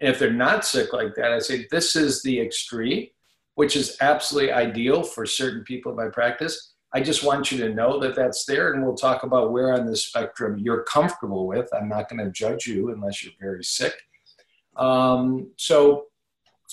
[0.01, 3.09] And if they're not sick like that, I say, this is the extreme,
[3.55, 6.75] which is absolutely ideal for certain people in my practice.
[6.95, 9.87] I just want you to know that that's there, and we'll talk about where on
[9.87, 11.69] the spectrum you're comfortable with.
[11.73, 13.95] I'm not going to judge you unless you're very sick.
[14.77, 16.07] Um, so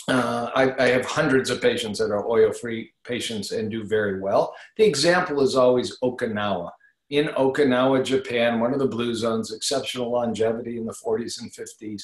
[0.07, 4.21] uh, I, I, have hundreds of patients that are oil free patients and do very
[4.21, 4.55] well.
[4.77, 6.71] The example is always Okinawa.
[7.09, 12.03] In Okinawa, Japan, one of the blue zones, exceptional longevity in the 40s and 50s.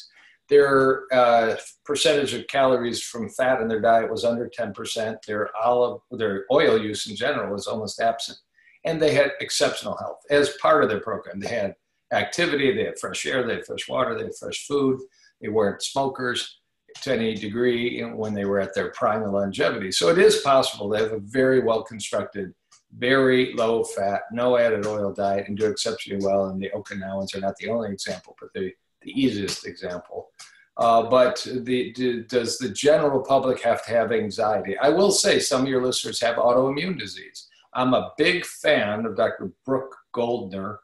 [0.49, 5.15] Their uh, percentage of calories from fat in their diet was under 10%.
[5.27, 8.37] Their olive, their oil use in general was almost absent.
[8.83, 11.39] And they had exceptional health as part of their program.
[11.39, 11.75] They had
[12.11, 14.99] activity, they had fresh air, they had fresh water, they had fresh food,
[15.41, 16.59] they weren't smokers
[17.01, 19.91] to any degree when they were at their prime of longevity.
[19.91, 22.53] So it is possible to have a very well constructed,
[22.97, 26.45] very low fat, no added oil diet and do exceptionally well.
[26.45, 28.71] And the Okinawans are not the only example, but the,
[29.01, 30.29] the easiest example.
[30.77, 34.77] Uh, but the, do, does the general public have to have anxiety?
[34.77, 37.47] I will say some of your listeners have autoimmune disease.
[37.73, 39.51] I'm a big fan of Dr.
[39.65, 40.79] Brooke Goldner,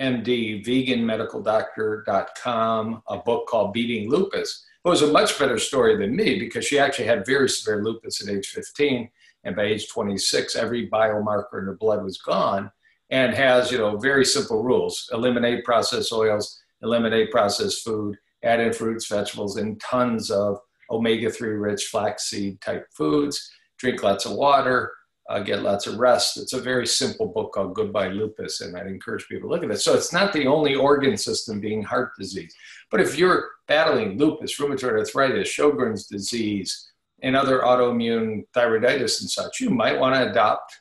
[0.00, 6.38] MD, veganmedicaldoctor.com, a book called Beating Lupus it was a much better story than me
[6.38, 9.10] because she actually had very severe lupus at age 15.
[9.44, 12.70] And by age 26, every biomarker in her blood was gone
[13.10, 15.08] and has, you know, very simple rules.
[15.12, 20.58] Eliminate processed oils, eliminate processed food, add in fruits, vegetables, and tons of
[20.90, 24.92] omega-3 rich flaxseed type foods, drink lots of water,
[25.28, 26.38] uh, get lots of rest.
[26.38, 29.70] It's a very simple book called Goodbye Lupus, and I'd encourage people to look at
[29.70, 29.80] it.
[29.80, 32.54] So it's not the only organ system being heart disease.
[32.90, 36.87] But if you're battling lupus, rheumatoid arthritis, Sjogren's disease,
[37.22, 40.80] and other autoimmune thyroiditis and such, you might want to adopt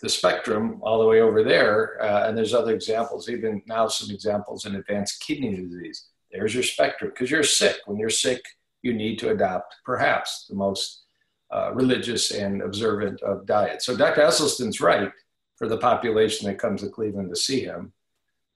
[0.00, 2.02] the spectrum all the way over there.
[2.02, 6.08] Uh, and there's other examples, even now some examples in advanced kidney disease.
[6.32, 7.76] There's your spectrum because you're sick.
[7.86, 8.42] When you're sick,
[8.82, 11.04] you need to adopt perhaps the most
[11.52, 13.82] uh, religious and observant of diet.
[13.82, 14.22] So Dr.
[14.22, 15.10] Esselstyn's right
[15.56, 17.92] for the population that comes to Cleveland to see him.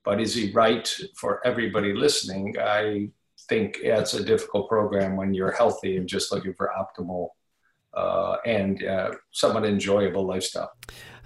[0.05, 2.57] But is he right for everybody listening?
[2.61, 3.11] I
[3.49, 7.29] think it's a difficult program when you're healthy and just looking for optimal
[7.95, 10.73] uh, and uh, somewhat enjoyable lifestyle.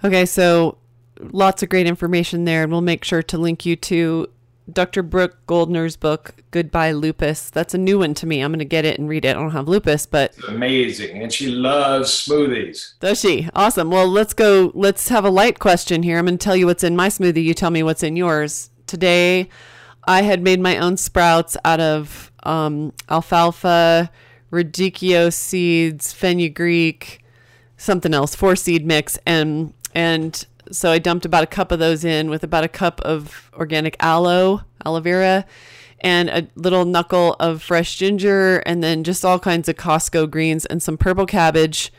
[0.03, 0.77] Okay, so
[1.19, 4.27] lots of great information there, and we'll make sure to link you to
[4.71, 5.03] Dr.
[5.03, 7.49] Brooke Goldner's book, Goodbye Lupus.
[7.49, 8.41] That's a new one to me.
[8.41, 9.29] I'm going to get it and read it.
[9.29, 10.31] I don't have lupus, but.
[10.37, 11.21] It's amazing.
[11.21, 12.99] And she loves smoothies.
[12.99, 13.49] Does she?
[13.55, 13.89] Awesome.
[13.89, 14.71] Well, let's go.
[14.75, 16.17] Let's have a light question here.
[16.17, 17.43] I'm going to tell you what's in my smoothie.
[17.43, 18.69] You tell me what's in yours.
[18.85, 19.49] Today,
[20.05, 24.09] I had made my own sprouts out of um, alfalfa,
[24.51, 27.23] radicchio seeds, fenugreek,
[27.77, 32.03] something else, four seed mix, and and so I dumped about a cup of those
[32.03, 35.45] in with about a cup of organic aloe, aloe vera,
[36.01, 40.65] and a little knuckle of fresh ginger, and then just all kinds of Costco greens
[40.65, 41.91] and some purple cabbage,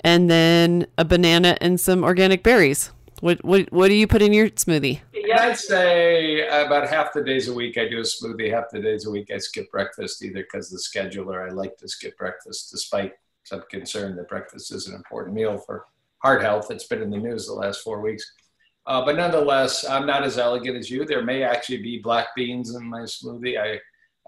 [0.00, 2.90] and then a banana and some organic berries.
[3.22, 5.00] What what what do you put in your smoothie?
[5.14, 8.52] Yeah, I'd say about half the days a week I do a smoothie.
[8.52, 11.88] Half the days a week I skip breakfast, either because the scheduler I like to
[11.88, 13.12] skip breakfast, despite
[13.44, 15.86] some concern that breakfast is an important meal for
[16.18, 16.72] heart health.
[16.72, 18.28] It's been in the news the last four weeks.
[18.86, 21.04] Uh, but nonetheless, I'm not as elegant as you.
[21.04, 23.56] There may actually be black beans in my smoothie.
[23.56, 23.78] I,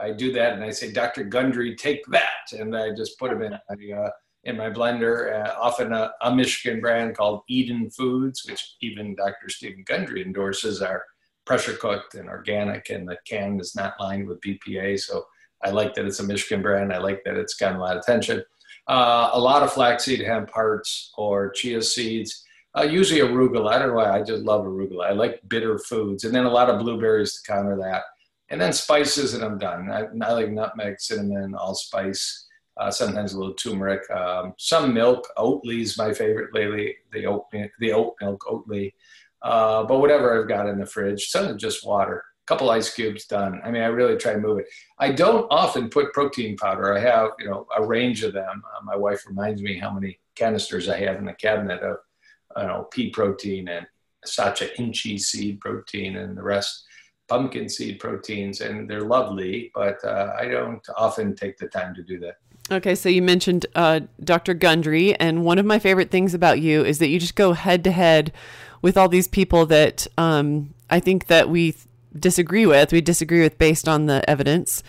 [0.00, 1.24] I do that and I say, Dr.
[1.24, 2.52] Gundry, take that.
[2.52, 4.10] And I just put them in my, uh,
[4.44, 9.48] in my blender, uh, often a, a, Michigan brand called Eden Foods, which even Dr.
[9.48, 11.04] Stephen Gundry endorses are
[11.46, 15.00] pressure cooked and organic and the can is not lined with BPA.
[15.00, 15.26] So
[15.62, 16.92] I like that it's a Michigan brand.
[16.92, 18.42] I like that it's gotten a lot of attention.
[18.86, 22.44] Uh, a lot of flaxseed hemp hearts or chia seeds.
[22.76, 23.72] Uh, usually arugula.
[23.72, 24.10] I don't know why.
[24.10, 25.06] I just love arugula.
[25.06, 28.02] I like bitter foods, and then a lot of blueberries to counter that.
[28.50, 29.90] And then spices, and I'm done.
[29.90, 32.43] I, I like nutmeg, cinnamon, allspice.
[32.76, 34.08] Uh, sometimes a little turmeric.
[34.10, 35.28] Um, some milk.
[35.38, 36.96] Oatly is my favorite lately.
[37.12, 37.46] The oat,
[37.78, 38.92] the oat milk, Oatly.
[39.42, 43.24] Uh, but whatever I've got in the fridge, some just water a couple ice cubes
[43.26, 43.60] done.
[43.64, 44.66] I mean, I really try to move it.
[44.98, 46.94] I don't often put protein powder.
[46.94, 48.62] I have, you know, a range of them.
[48.76, 51.96] Uh, my wife reminds me how many canisters I have in the cabinet of,
[52.56, 53.86] you know, pea protein and
[54.26, 56.84] sacha inchi seed protein and the rest
[57.28, 62.02] pumpkin seed proteins, and they're lovely, but uh, I don't often take the time to
[62.02, 62.36] do that.
[62.70, 64.54] Okay, so you mentioned uh, Dr.
[64.54, 67.84] Gundry, and one of my favorite things about you is that you just go head
[67.84, 68.32] to head
[68.80, 71.74] with all these people that um, I think that we
[72.18, 72.90] disagree with.
[72.90, 74.82] We disagree with based on the evidence.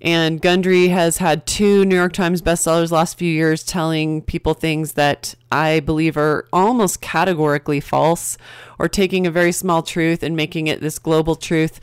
[0.00, 4.92] And Gundry has had two New York Times bestsellers last few years telling people things
[4.92, 8.38] that I believe are almost categorically false
[8.78, 11.80] or taking a very small truth and making it this global truth.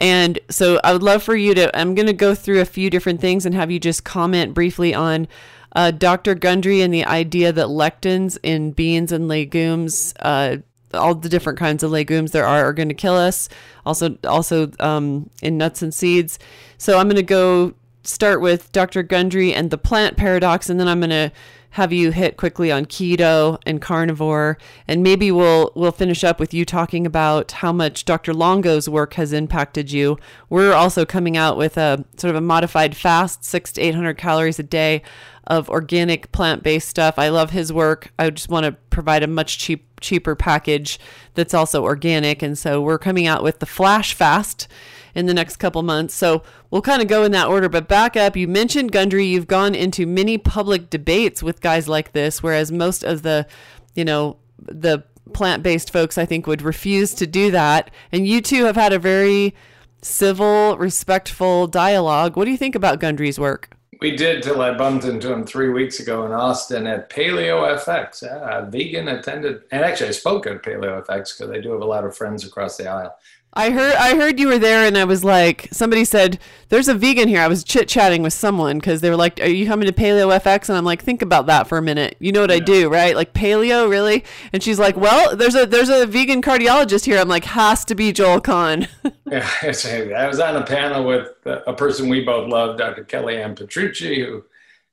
[0.00, 2.88] And so I would love for you to, I'm going to go through a few
[2.88, 5.28] different things and have you just comment briefly on
[5.76, 6.34] uh, Dr.
[6.34, 10.56] Gundry and the idea that lectins in beans and legumes uh,
[10.94, 13.48] all the different kinds of legumes there are are going to kill us.
[13.86, 16.38] Also, also um, in nuts and seeds.
[16.78, 19.02] So I'm going to go start with Dr.
[19.02, 21.32] Gundry and the plant paradox, and then I'm going to
[21.70, 24.58] have you hit quickly on keto and carnivore,
[24.88, 28.34] and maybe we'll we'll finish up with you talking about how much Dr.
[28.34, 30.18] Longo's work has impacted you.
[30.48, 34.18] We're also coming out with a sort of a modified fast, six to eight hundred
[34.18, 35.02] calories a day
[35.46, 37.18] of organic plant-based stuff.
[37.18, 38.12] I love his work.
[38.18, 40.98] I just want to provide a much cheap cheaper package
[41.34, 44.66] that's also organic, and so we're coming out with the Flash Fast
[45.14, 46.14] in the next couple months.
[46.14, 47.68] So we'll kind of go in that order.
[47.68, 49.26] But back up, you mentioned Gundry.
[49.26, 53.46] You've gone into many public debates with guys like this, whereas most of the,
[53.94, 57.90] you know, the plant based folks, I think, would refuse to do that.
[58.12, 59.54] And you two have had a very
[60.02, 62.36] civil, respectful dialogue.
[62.36, 63.76] What do you think about Gundry's work?
[64.00, 68.22] We did till I bumped into him three weeks ago in Austin at Paleo FX.
[68.22, 71.86] Yeah, vegan attended, and actually I spoke at Paleo FX because I do have a
[71.86, 73.14] lot of friends across the aisle.
[73.52, 76.38] I heard I heard you were there, and I was like, somebody said
[76.68, 77.40] there's a vegan here.
[77.40, 80.38] I was chit chatting with someone because they were like, "Are you coming to Paleo
[80.38, 82.16] FX?" And I'm like, "Think about that for a minute.
[82.20, 82.56] You know what yeah.
[82.56, 83.16] I do, right?
[83.16, 87.28] Like paleo, really?" And she's like, "Well, there's a there's a vegan cardiologist here." I'm
[87.28, 88.86] like, "Has to be Joel Kahn."
[89.26, 93.04] yeah, I was on a panel with a person we both love, Dr.
[93.04, 94.44] Kellyann Petrucci, who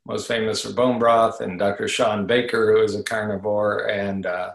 [0.08, 1.88] most famous for bone broth, and Dr.
[1.88, 4.54] Shawn Baker, who is a carnivore, and uh,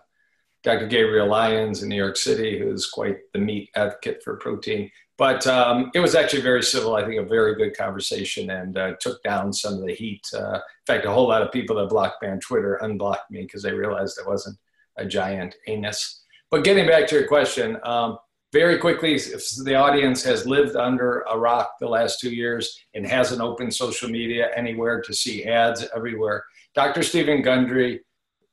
[0.63, 0.87] Dr.
[0.87, 4.91] Gabrielle Lyons in New York City, who's quite the meat advocate for protein.
[5.19, 8.93] But um, it was actually very civil, I think, a very good conversation and uh,
[9.01, 10.27] took down some of the heat.
[10.35, 13.43] Uh, in fact, a whole lot of people that blocked me on Twitter unblocked me
[13.43, 14.57] because they realized I wasn't
[14.97, 16.25] a giant anus.
[16.51, 18.19] But getting back to your question, um,
[18.53, 23.07] very quickly, if the audience has lived under a rock the last two years and
[23.07, 26.45] hasn't opened social media anywhere to see ads everywhere,
[26.75, 27.03] Dr.
[27.03, 28.01] Stephen Gundry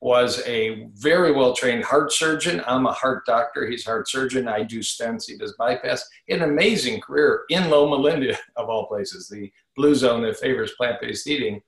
[0.01, 2.61] was a very well trained heart surgeon.
[2.65, 3.67] I'm a heart doctor.
[3.67, 4.47] He's a heart surgeon.
[4.47, 5.25] I do stents.
[5.27, 6.07] He does bypass.
[6.29, 11.01] An amazing career in Loma Linda, of all places, the blue zone that favors plant
[11.01, 11.61] based eating.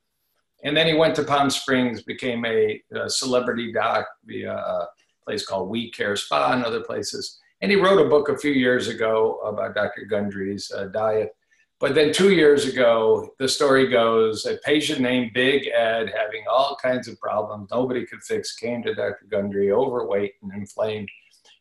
[0.64, 4.88] And then he went to Palm Springs, became a, a celebrity doc via a
[5.26, 7.40] place called We Care Spa and other places.
[7.62, 10.06] And he wrote a book a few years ago about Dr.
[10.06, 11.36] Gundry's uh, diet.
[11.82, 16.78] But then two years ago, the story goes a patient named Big Ed, having all
[16.80, 19.26] kinds of problems nobody could fix, came to Dr.
[19.32, 21.10] Gundry, overweight and inflamed.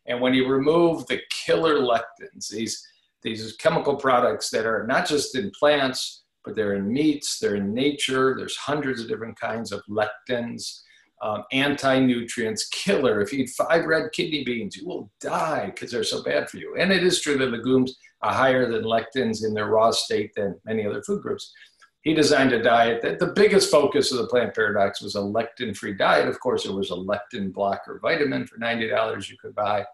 [0.05, 2.87] And when he removed the killer lectins, these,
[3.23, 7.73] these chemical products that are not just in plants, but they're in meats, they're in
[7.73, 10.81] nature, there's hundreds of different kinds of lectins
[11.23, 13.21] um, anti-nutrients killer.
[13.21, 16.57] If you eat five red kidney beans, you will die because they're so bad for
[16.57, 16.75] you.
[16.79, 20.59] And it is true that legumes are higher than lectins in their raw state than
[20.65, 21.53] many other food groups.
[22.01, 25.93] He designed a diet that the biggest focus of the plant paradox was a lectin-free
[25.93, 26.27] diet.
[26.27, 29.85] Of course, there was a lectin blocker vitamin for $90 you could buy.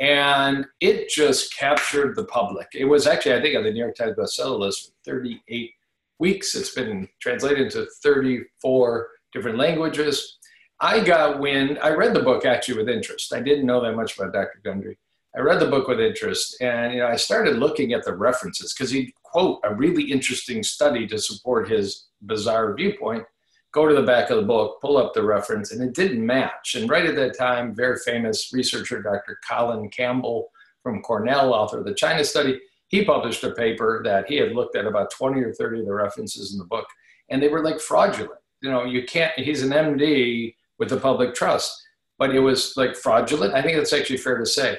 [0.00, 2.66] And it just captured the public.
[2.74, 5.70] It was actually, I think, on the New York Times bestseller list for 38
[6.18, 6.56] weeks.
[6.56, 10.38] It's been translated into 34 different languages.
[10.80, 13.32] I got wind, I read the book actually with interest.
[13.32, 14.60] I didn't know that much about Dr.
[14.64, 14.98] Gundry.
[15.36, 18.72] I read the book with interest and you know, I started looking at the references
[18.72, 23.24] because he'd quote a really interesting study to support his bizarre viewpoint.
[23.72, 26.76] Go to the back of the book, pull up the reference, and it didn't match.
[26.76, 29.38] And right at that time, very famous researcher Dr.
[29.48, 30.50] Colin Campbell
[30.84, 34.76] from Cornell, author of the China study, he published a paper that he had looked
[34.76, 36.86] at about 20 or 30 of the references in the book,
[37.28, 38.38] and they were like fraudulent.
[38.60, 41.80] You know, you can't, he's an MD with the public trust.
[42.16, 43.54] But it was like fraudulent.
[43.54, 44.78] I think that's actually fair to say.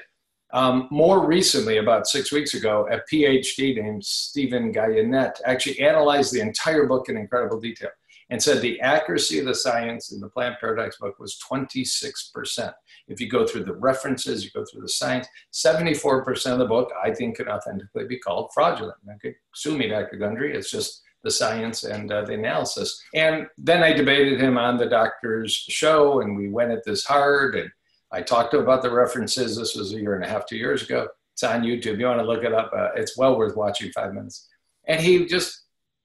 [0.56, 6.40] Um, more recently, about six weeks ago, a PhD named Stephen Guyenet actually analyzed the
[6.40, 7.90] entire book in incredible detail
[8.30, 12.74] and said the accuracy of the science in the plant paradox book was 26%.
[13.10, 16.90] If you go through the references, you go through the science, 74% of the book
[17.04, 18.96] I think can authentically be called fraudulent.
[19.16, 20.16] Okay, sue me, Dr.
[20.16, 20.56] Gundry.
[20.56, 22.98] It's just the science and uh, the analysis.
[23.14, 27.56] And then I debated him on the doctor's show, and we went at this hard.
[27.56, 27.70] And
[28.16, 29.58] I talked to about the references.
[29.58, 31.10] This was a year and a half, two years ago.
[31.34, 32.00] It's on YouTube.
[32.00, 32.72] You want to look it up?
[32.74, 33.92] Uh, it's well worth watching.
[33.92, 34.48] Five minutes.
[34.88, 35.64] And he just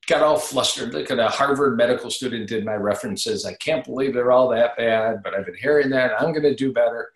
[0.09, 0.93] got all flustered.
[0.93, 3.47] Look at a Harvard medical student did my references.
[3.47, 6.21] I can't believe they're all that bad, but I've been hearing that.
[6.21, 7.11] I'm going to do better.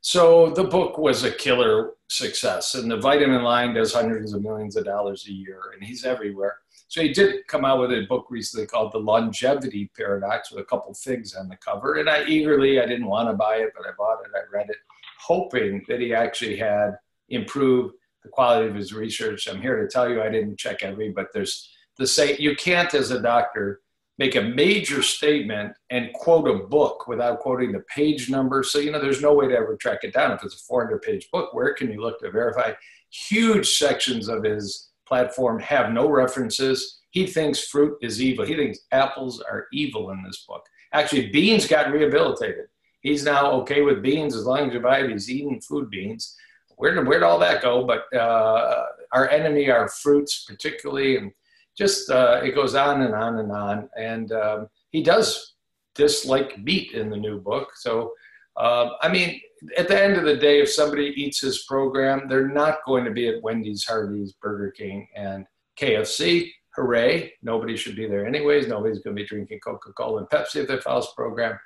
[0.00, 4.76] So the book was a killer success, and the vitamin line does hundreds of millions
[4.76, 6.58] of dollars a year, and he's everywhere.
[6.90, 10.64] So he did come out with a book recently called The Longevity Paradox with a
[10.64, 11.94] couple figs on the cover.
[11.94, 14.70] And I eagerly, I didn't want to buy it, but I bought it, I read
[14.70, 14.76] it,
[15.20, 19.46] hoping that he actually had improved the quality of his research.
[19.46, 22.92] I'm here to tell you I didn't check every, but there's the say you can't
[22.92, 23.82] as a doctor
[24.18, 28.64] make a major statement and quote a book without quoting the page number.
[28.64, 30.32] So, you know, there's no way to ever track it down.
[30.32, 32.72] If it's a 400 page book, where can you look to verify?
[33.10, 37.00] Huge sections of his platform have no references.
[37.10, 38.46] He thinks fruit is evil.
[38.46, 40.64] He thinks apples are evil in this book.
[40.92, 42.66] Actually, beans got rehabilitated.
[43.00, 45.10] He's now okay with beans as long as you buy it.
[45.10, 46.36] He's eating food beans.
[46.76, 47.84] Where did, where'd all that go?
[47.84, 51.32] But uh, our enemy are fruits, particularly, and
[51.76, 53.88] just uh, it goes on and on and on.
[53.96, 55.54] And um, he does
[55.94, 57.70] dislike meat in the new book.
[57.74, 58.12] So,
[58.56, 59.40] uh, I mean,
[59.76, 63.10] at the end of the day, if somebody eats his program, they're not going to
[63.10, 65.46] be at Wendy's, Hardee's, Burger King, and
[65.78, 66.50] KFC.
[66.76, 67.32] Hooray!
[67.42, 68.68] Nobody should be there anyways.
[68.68, 71.58] Nobody's going to be drinking Coca-Cola and Pepsi if they follow this program.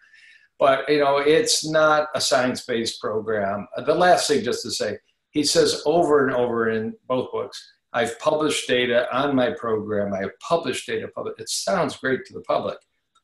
[0.59, 3.67] But you know, it's not a science-based program.
[3.85, 4.99] The last thing, just to say,
[5.31, 10.15] he says over and over in both books, I've published data on my program.
[10.15, 11.09] I have published data.
[11.15, 11.35] Public.
[11.39, 12.79] It sounds great to the public,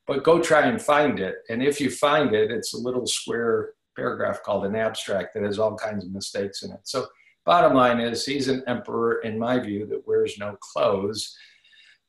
[0.06, 1.36] but go try and find it.
[1.48, 3.70] And if you find it, it's a little square
[4.00, 6.80] paragraph called an abstract that has all kinds of mistakes in it.
[6.84, 7.06] So,
[7.44, 11.36] bottom line is, he's an emperor, in my view, that wears no clothes,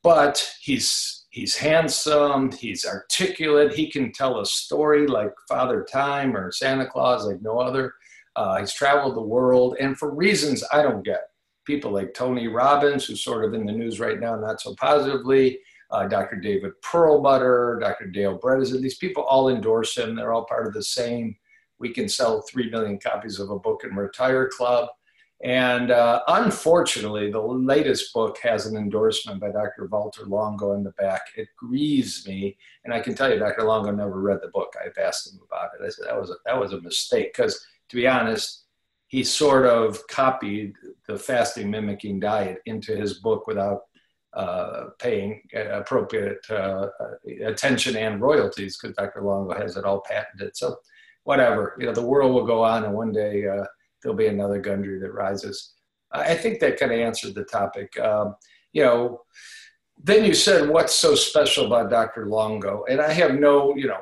[0.03, 6.51] but he's he's handsome, he's articulate, he can tell a story like Father Time or
[6.51, 7.93] Santa Claus like no other.
[8.35, 11.23] Uh, he's traveled the world, and for reasons I don't get,
[11.65, 15.59] people like Tony Robbins, who's sort of in the news right now, not so positively,
[15.91, 16.37] uh, Dr.
[16.37, 18.07] David Perlmutter, Dr.
[18.07, 18.81] Dale Bredesen.
[18.81, 20.15] These people all endorse him.
[20.15, 21.35] They're all part of the same.
[21.81, 24.89] We can sell 3 million copies of a book and retire club.
[25.43, 29.87] And uh, unfortunately, the latest book has an endorsement by Dr.
[29.87, 31.21] Walter Longo in the back.
[31.35, 33.63] It grieves me, and I can tell you, Dr.
[33.63, 34.75] Longo never read the book.
[34.79, 35.83] I've asked him about it.
[35.83, 38.65] I said that was a, that was a mistake because, to be honest,
[39.07, 40.73] he sort of copied
[41.07, 43.81] the fasting mimicking diet into his book without
[44.33, 46.87] uh, paying appropriate uh,
[47.43, 49.23] attention and royalties because Dr.
[49.23, 50.55] Longo has it all patented.
[50.55, 50.77] So,
[51.23, 53.65] whatever, you know, the world will go on, and one day uh,
[54.01, 55.73] there'll be another Gundry that rises.
[56.11, 57.97] I think that kind of answered the topic.
[57.99, 58.35] Um,
[58.73, 59.21] you know,
[60.03, 62.25] then you said, what's so special about Dr.
[62.25, 62.83] Longo?
[62.89, 64.01] And I have no, you know,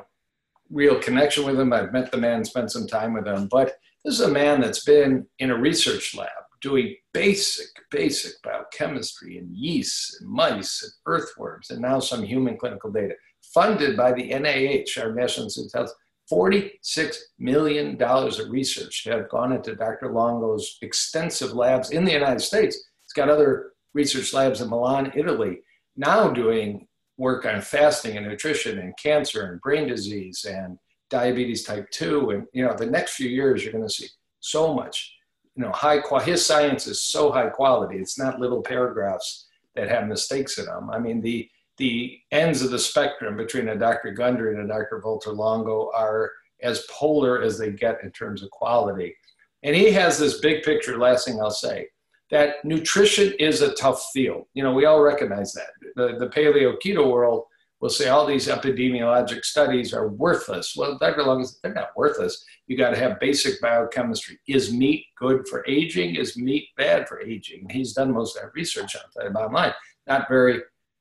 [0.70, 1.72] real connection with him.
[1.72, 4.84] I've met the man, spent some time with him, but this is a man that's
[4.84, 6.28] been in a research lab
[6.60, 12.90] doing basic, basic biochemistry in yeast and mice and earthworms, and now some human clinical
[12.90, 13.14] data,
[13.54, 15.94] funded by the NIH, our National Institute of Health.
[16.30, 20.12] $46 million of research have gone into Dr.
[20.12, 22.76] Longo's extensive labs in the United States.
[23.02, 25.60] He's got other research labs in Milan, Italy,
[25.96, 30.78] now doing work on fasting and nutrition and cancer and brain disease and
[31.10, 32.30] diabetes type 2.
[32.30, 34.06] And, you know, the next few years, you're going to see
[34.38, 35.12] so much,
[35.54, 36.30] you know, high quality.
[36.30, 37.98] His science is so high quality.
[37.98, 40.90] It's not little paragraphs that have mistakes in them.
[40.90, 41.48] I mean, the
[41.80, 44.12] the ends of the spectrum between a Dr.
[44.12, 45.00] Gundry and a Dr.
[45.02, 46.30] Walter Longo are
[46.62, 49.16] as polar as they get in terms of quality.
[49.62, 51.88] And he has this big picture, last thing I'll say,
[52.30, 54.44] that nutrition is a tough field.
[54.52, 55.70] You know, we all recognize that.
[55.96, 57.44] The, the paleo keto world
[57.80, 60.74] will say all these epidemiologic studies are worthless.
[60.76, 61.22] Well, Dr.
[61.22, 62.44] Longo says they're not worthless.
[62.66, 64.38] You got to have basic biochemistry.
[64.46, 66.16] Is meat good for aging?
[66.16, 67.68] Is meat bad for aging?
[67.70, 69.72] He's done most of that research on that, bottom line.
[70.06, 70.60] Not very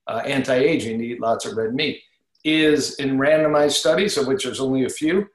[0.10, 2.02] uh, anti-aging to eat lots of red meat
[2.44, 5.28] is in randomized studies, of which there's only a few,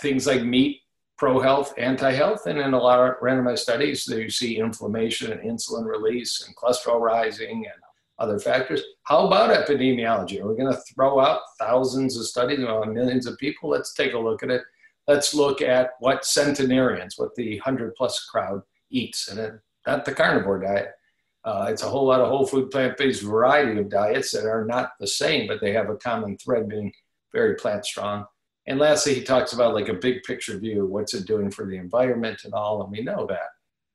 [0.00, 0.80] things like meat,
[1.18, 6.44] pro-health, anti-health, and in a lot of randomized studies, you see inflammation and insulin release
[6.46, 7.82] and cholesterol rising and
[8.18, 8.82] other factors.
[9.04, 10.40] How about epidemiology?
[10.40, 13.68] Are we going to throw out thousands of studies on millions of people?
[13.68, 14.62] Let's take a look at it.
[15.08, 20.60] Let's look at what centenarians, what the 100 plus crowd eats, and not the carnivore
[20.60, 20.92] diet,
[21.44, 24.64] uh, it's a whole lot of whole food, plant based variety of diets that are
[24.64, 26.92] not the same, but they have a common thread being
[27.32, 28.24] very plant strong.
[28.66, 31.76] And lastly, he talks about like a big picture view what's it doing for the
[31.76, 32.82] environment and all.
[32.82, 33.48] And we know that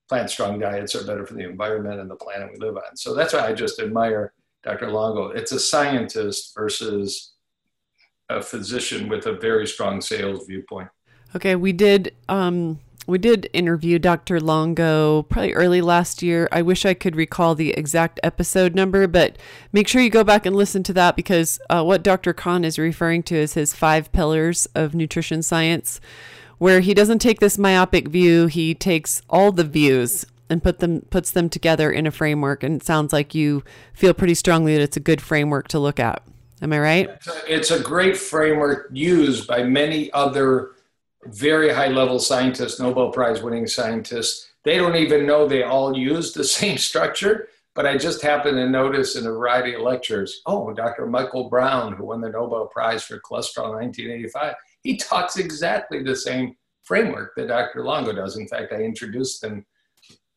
[0.10, 2.96] plant strong diets are better for the environment and the planet we live on.
[2.96, 4.34] So that's why I just admire
[4.64, 4.92] Dr.
[4.92, 5.30] Longo.
[5.30, 7.34] It's a scientist versus
[8.30, 10.90] a physician with a very strong sales viewpoint.
[11.36, 14.40] Okay, we did um, we did interview Dr.
[14.42, 16.50] Longo probably early last year.
[16.52, 19.38] I wish I could recall the exact episode number, but
[19.72, 22.34] make sure you go back and listen to that because uh, what Dr.
[22.34, 26.02] Kahn is referring to is his five pillars of nutrition science,
[26.58, 28.48] where he doesn't take this myopic view.
[28.48, 32.62] He takes all the views and put them puts them together in a framework.
[32.62, 33.64] And it sounds like you
[33.94, 36.24] feel pretty strongly that it's a good framework to look at.
[36.62, 37.10] Am I right?
[37.10, 40.72] It's a, it's a great framework used by many other
[41.30, 44.50] very high level scientists, Nobel Prize winning scientists.
[44.64, 47.48] They don't even know they all use the same structure.
[47.76, 51.06] But I just happened to notice in a variety of lectures oh, Dr.
[51.06, 56.16] Michael Brown, who won the Nobel Prize for cholesterol in 1985, he talks exactly the
[56.16, 57.84] same framework that Dr.
[57.84, 58.36] Longo does.
[58.36, 59.64] In fact, I introduced them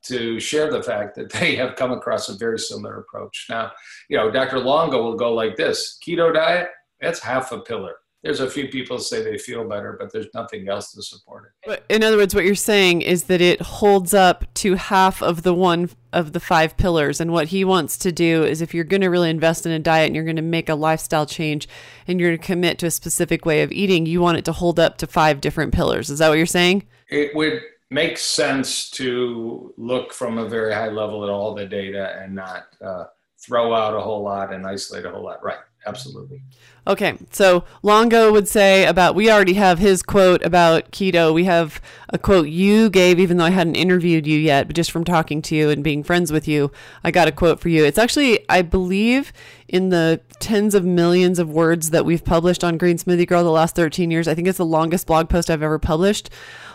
[0.02, 3.46] to share the fact that they have come across a very similar approach.
[3.48, 3.72] Now,
[4.10, 4.58] you know, Dr.
[4.58, 6.68] Longo will go like this keto diet,
[7.00, 10.68] that's half a pillar there's a few people say they feel better, but there's nothing
[10.68, 11.52] else to support it.
[11.66, 15.42] But in other words, what you're saying is that it holds up to half of
[15.42, 17.20] the one of the five pillars.
[17.20, 19.78] And what he wants to do is if you're going to really invest in a
[19.78, 21.66] diet and you're going to make a lifestyle change
[22.06, 24.52] and you're going to commit to a specific way of eating, you want it to
[24.52, 26.10] hold up to five different pillars.
[26.10, 26.86] Is that what you're saying?
[27.08, 32.20] It would make sense to look from a very high level at all the data
[32.20, 33.04] and not uh,
[33.38, 35.42] throw out a whole lot and isolate a whole lot.
[35.42, 36.42] Right absolutely.
[36.86, 41.32] Okay, so Longo would say about we already have his quote about keto.
[41.32, 44.90] We have a quote you gave, even though I hadn't interviewed you yet, but just
[44.90, 46.72] from talking to you and being friends with you,
[47.04, 47.84] I got a quote for you.
[47.84, 49.32] It's actually, I believe,
[49.68, 53.50] in the tens of millions of words that we've published on Green Smoothie Girl the
[53.50, 54.26] last 13 years.
[54.26, 56.30] I think it's the longest blog post I've ever published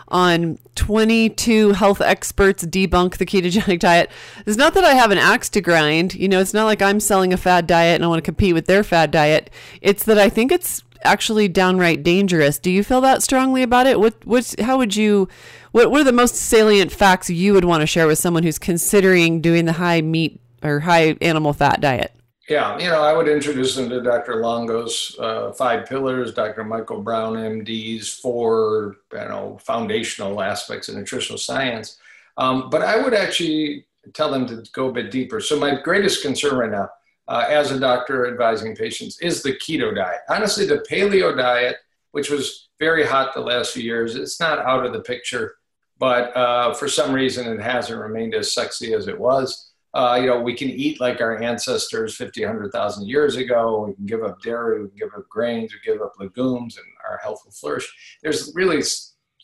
[0.08, 4.10] on 22 health experts debunk the ketogenic diet.
[4.46, 6.14] It's not that I have an axe to grind.
[6.14, 8.54] You know, it's not like I'm selling a fad diet and I want to compete
[8.54, 9.50] with their fad diet.
[9.80, 12.58] It's that I think it's actually downright dangerous.
[12.58, 14.00] Do you feel that strongly about it?
[14.00, 15.28] What what's how would you
[15.72, 18.58] what what are the most salient facts you would want to share with someone who's
[18.58, 22.15] considering doing the high meat or high animal fat diet?
[22.48, 24.36] Yeah, you know, I would introduce them to Dr.
[24.36, 26.62] Longo's uh, five pillars, Dr.
[26.62, 31.98] Michael Brown, MD's four, you know, foundational aspects of nutritional science.
[32.36, 35.40] Um, but I would actually tell them to go a bit deeper.
[35.40, 36.88] So my greatest concern right now,
[37.26, 40.20] uh, as a doctor advising patients, is the keto diet.
[40.28, 41.78] Honestly, the paleo diet,
[42.12, 45.56] which was very hot the last few years, it's not out of the picture.
[45.98, 50.26] But uh, for some reason, it hasn't remained as sexy as it was uh, you
[50.26, 53.86] know, we can eat like our ancestors 50, 100,000 years ago.
[53.86, 56.86] We can give up dairy, we can give up grains, we give up legumes, and
[57.08, 57.90] our health will flourish.
[58.22, 58.82] There's really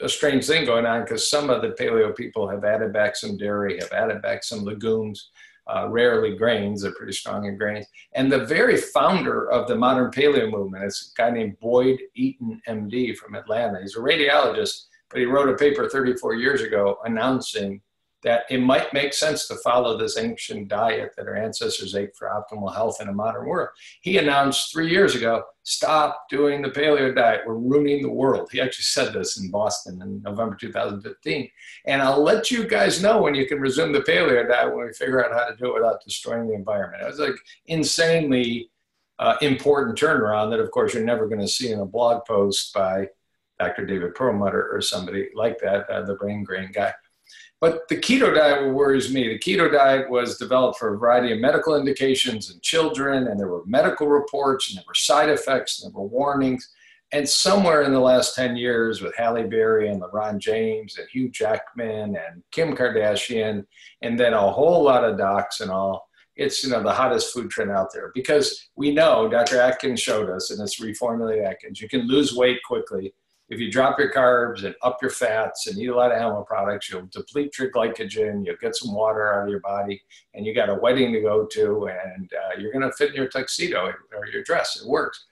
[0.03, 3.37] a strange thing going on because some of the paleo people have added back some
[3.37, 5.31] dairy, have added back some legumes,
[5.69, 6.83] uh, rarely grains.
[6.83, 7.87] They're pretty strong in grains.
[8.15, 12.61] And the very founder of the modern paleo movement is a guy named Boyd Eaton,
[12.69, 13.81] MD, from Atlanta.
[13.81, 17.81] He's a radiologist, but he wrote a paper 34 years ago announcing
[18.23, 22.29] that it might make sense to follow this ancient diet that our ancestors ate for
[22.29, 23.69] optimal health in a modern world.
[24.01, 27.43] He announced three years ago, stop doing the paleo diet.
[27.45, 28.49] We're ruining the world.
[28.53, 31.49] He actually said this in Boston in November 2015.
[31.87, 34.93] And I'll let you guys know when you can resume the paleo diet when we
[34.93, 37.03] figure out how to do it without destroying the environment.
[37.03, 38.71] It was like insanely
[39.19, 42.73] uh, important turnaround that, of course, you're never going to see in a blog post
[42.73, 43.09] by
[43.59, 43.85] Dr.
[43.87, 46.93] David Perlmutter or somebody like that, uh, the brain grain guy.
[47.63, 49.29] But the keto diet worries me.
[49.29, 53.47] The keto diet was developed for a variety of medical indications in children, and there
[53.47, 56.69] were medical reports, and there were side effects, and there were warnings.
[57.13, 61.31] And somewhere in the last 10 years, with Halle Berry and LeBron James and Hugh
[61.31, 63.65] Jackman and Kim Kardashian,
[64.03, 67.49] and then a whole lot of docs and all, it's you know the hottest food
[67.51, 69.61] trend out there because we know Dr.
[69.61, 73.15] Atkins showed us, and it's reformulated Atkins, you can lose weight quickly
[73.53, 76.43] if you drop your carbs and up your fats and eat a lot of animal
[76.43, 80.55] products, you'll deplete your glycogen, you'll get some water out of your body, and you
[80.55, 83.93] got a wedding to go to, and uh, you're going to fit in your tuxedo
[84.15, 84.81] or your dress.
[84.81, 85.27] It works.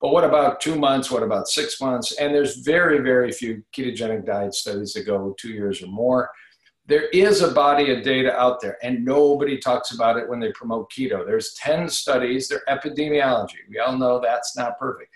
[0.00, 1.12] But what about two months?
[1.12, 2.10] What about six months?
[2.18, 6.28] And there's very, very few ketogenic diet studies that go two years or more.
[6.86, 10.50] There is a body of data out there, and nobody talks about it when they
[10.52, 11.24] promote keto.
[11.24, 13.58] There's 10 studies, they're epidemiology.
[13.68, 15.09] We all know that's not perfect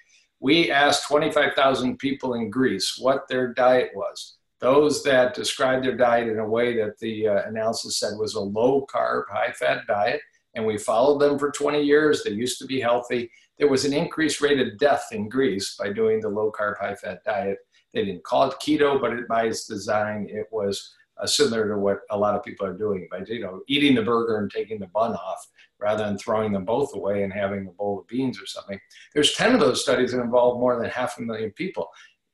[0.45, 4.37] we asked 25,000 people in Greece what their diet was.
[4.61, 8.41] Those that described their diet in a way that the uh, analysis said was a
[8.41, 10.21] low carb, high fat diet,
[10.55, 12.23] and we followed them for 20 years.
[12.23, 13.31] They used to be healthy.
[13.59, 16.95] There was an increased rate of death in Greece by doing the low carb, high
[16.95, 17.57] fat diet.
[17.95, 21.79] They didn't call it keto, but it, by its design, it was uh, similar to
[21.79, 24.79] what a lot of people are doing by you know eating the burger and taking
[24.79, 25.47] the bun off
[25.85, 28.81] rather than throwing them both away and having a bowl of beans or something.
[29.13, 31.91] There's 10 of those studies that involve more than half a million people.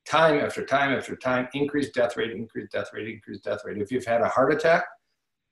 [0.06, 3.78] Time after time after time, increased death rate, increased death rate, increased death rate.
[3.78, 4.84] If you've had a heart attack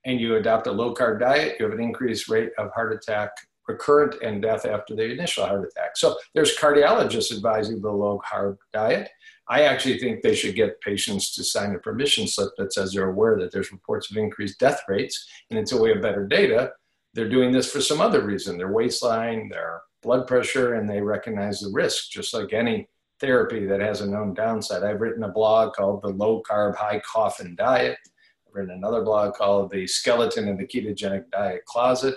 [0.05, 3.31] and you adopt a low carb diet, you have an increased rate of heart attack
[3.67, 5.97] recurrent and death after the initial heart attack.
[5.97, 9.11] So there's cardiologists advising the low carb diet.
[9.49, 13.11] I actually think they should get patients to sign a permission slip that says they're
[13.11, 16.73] aware that there's reports of increased death rates, and until we have better data,
[17.19, 21.59] they're doing this for some other reason their waistline, their blood pressure, and they recognize
[21.59, 22.89] the risk, just like any
[23.19, 24.85] therapy that has a known downside.
[24.85, 27.99] I've written a blog called The Low Carb High Coffin Diet.
[28.47, 32.15] I've written another blog called The Skeleton in the Ketogenic Diet Closet.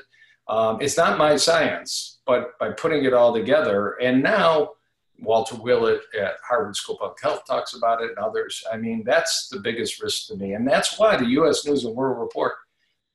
[0.47, 4.73] Um, it's not my science, but by putting it all together, and now
[5.19, 8.63] Walter Willett at Harvard School of Public Health talks about it, and others.
[8.71, 11.65] I mean, that's the biggest risk to me, and that's why the U.S.
[11.65, 12.53] News and World Report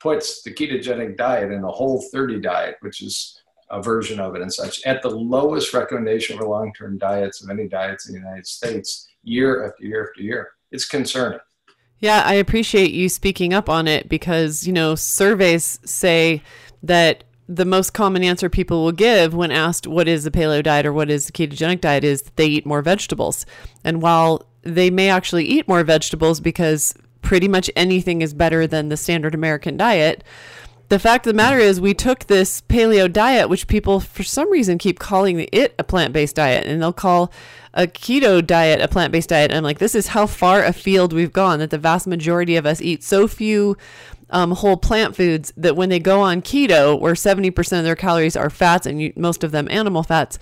[0.01, 3.41] puts the ketogenic diet in a Whole30 diet, which is
[3.71, 7.51] a version of it and such, at the lowest recommendation for long term diets of
[7.51, 10.51] any diets in the United States year after year after year.
[10.71, 11.41] It's concerning.
[11.99, 16.43] Yeah, I appreciate you speaking up on it because, you know, surveys say
[16.83, 20.85] that the most common answer people will give when asked what is the paleo diet
[20.85, 23.47] or what is the ketogenic diet is that they eat more vegetables.
[23.85, 26.95] And while they may actually eat more vegetables because
[27.27, 30.23] pretty much anything is better than the standard American diet.
[30.91, 34.49] The fact of the matter is, we took this paleo diet, which people for some
[34.49, 37.33] reason keep calling it a plant based diet, and they'll call
[37.75, 39.51] a keto diet a plant based diet.
[39.51, 42.65] And I'm like, this is how far afield we've gone that the vast majority of
[42.65, 43.77] us eat so few
[44.31, 48.37] um, whole plant foods that when they go on keto, where 70% of their calories
[48.37, 50.39] are fats and most of them animal fats,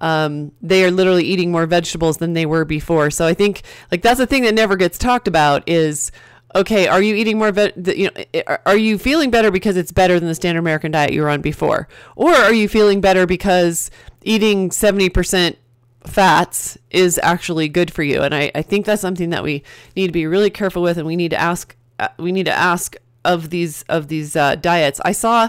[0.00, 3.10] um, they are literally eating more vegetables than they were before.
[3.10, 6.10] So I think like that's the thing that never gets talked about is
[6.54, 10.18] okay, are you eating more ve- you know are you feeling better because it's better
[10.18, 11.88] than the standard American diet you were on before?
[12.16, 13.90] Or are you feeling better because
[14.22, 15.56] eating 70%
[16.04, 18.22] fats is actually good for you?
[18.22, 19.62] And I, I think that's something that we
[19.94, 22.52] need to be really careful with and we need to ask uh, we need to
[22.52, 25.00] ask of these of these uh, diets.
[25.04, 25.48] I saw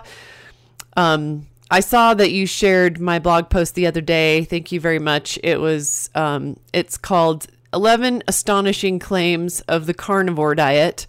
[0.97, 4.43] um I saw that you shared my blog post the other day.
[4.43, 5.39] Thank you very much.
[5.41, 11.07] It was um, it's called 11 astonishing claims of the carnivore diet.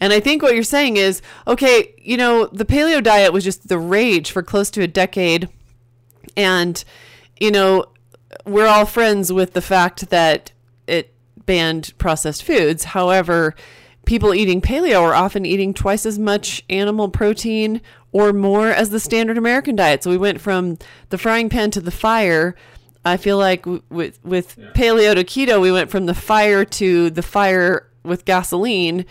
[0.00, 3.68] And I think what you're saying is, okay, you know, the paleo diet was just
[3.68, 5.48] the rage for close to a decade
[6.36, 6.82] and
[7.40, 7.86] you know,
[8.44, 10.52] we're all friends with the fact that
[10.86, 11.12] it
[11.46, 12.84] banned processed foods.
[12.84, 13.54] However,
[14.08, 17.78] people eating paleo are often eating twice as much animal protein
[18.10, 20.02] or more as the standard American diet.
[20.02, 20.78] So we went from
[21.10, 22.56] the frying pan to the fire.
[23.04, 24.70] I feel like w- with with yeah.
[24.72, 29.04] paleo to keto, we went from the fire to the fire with gasoline.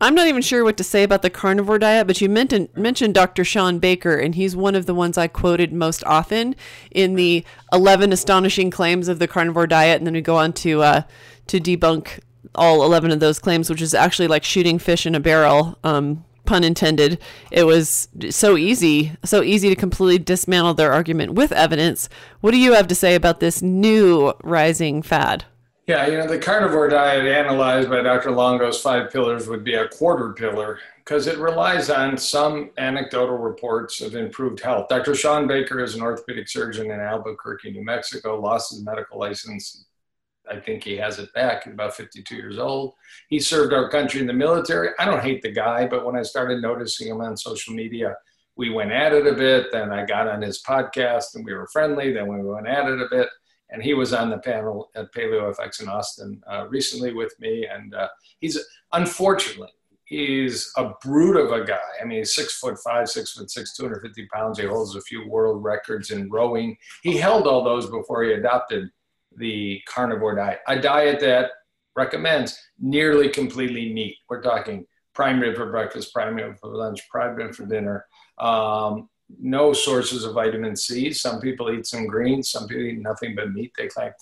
[0.00, 3.14] I'm not even sure what to say about the carnivore diet, but you mentioned mentioned
[3.14, 3.44] Dr.
[3.44, 6.56] Shawn Baker, and he's one of the ones I quoted most often
[6.90, 10.82] in the 11 astonishing claims of the carnivore diet, and then we go on to
[10.82, 11.02] uh,
[11.48, 12.20] to debunk
[12.54, 15.78] all 11 of those claims, which is actually like shooting fish in a barrel.
[15.84, 17.20] Um, pun intended.
[17.50, 22.08] It was so easy, so easy to completely dismantle their argument with evidence.
[22.40, 25.44] What do you have to say about this new rising fad?
[25.86, 28.30] Yeah, you know, the carnivore diet analyzed by Dr.
[28.30, 34.02] Longo's five pillars would be a quarter pillar because it relies on some anecdotal reports
[34.02, 34.88] of improved health.
[34.88, 35.14] Dr.
[35.14, 39.86] Shawn Baker is an orthopedic surgeon in Albuquerque, New Mexico, lost his medical license.
[40.50, 42.94] I think he has it back at about 52 years old.
[43.28, 44.90] He served our country in the military.
[44.98, 48.16] I don't hate the guy, but when I started noticing him on social media,
[48.56, 49.66] we went at it a bit.
[49.72, 52.12] Then I got on his podcast and we were friendly.
[52.12, 53.28] Then we went at it a bit
[53.70, 57.66] and he was on the panel at PaleoFX in Austin uh, recently with me.
[57.66, 58.08] And uh,
[58.40, 58.58] he's
[58.92, 59.68] unfortunately
[60.08, 61.78] he's a brute of a guy.
[62.00, 64.58] I mean, he's six foot five, six foot six, 250 pounds.
[64.58, 66.76] He holds a few world records in rowing.
[67.02, 68.88] He held all those before he adopted
[69.38, 71.50] the carnivore diet, a diet that
[71.96, 74.16] recommends nearly completely meat.
[74.28, 78.06] We're talking prime rib for breakfast, prime rib for lunch, prime rib for dinner.
[78.38, 79.08] Um,
[79.40, 81.12] no sources of vitamin C.
[81.12, 84.12] Some people eat some greens, some people eat nothing but meat, they claim.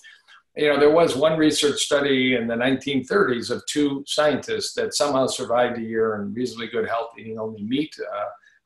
[0.55, 5.27] You know, there was one research study in the 1930s of two scientists that somehow
[5.27, 7.95] survived a year in reasonably good health eating only meat.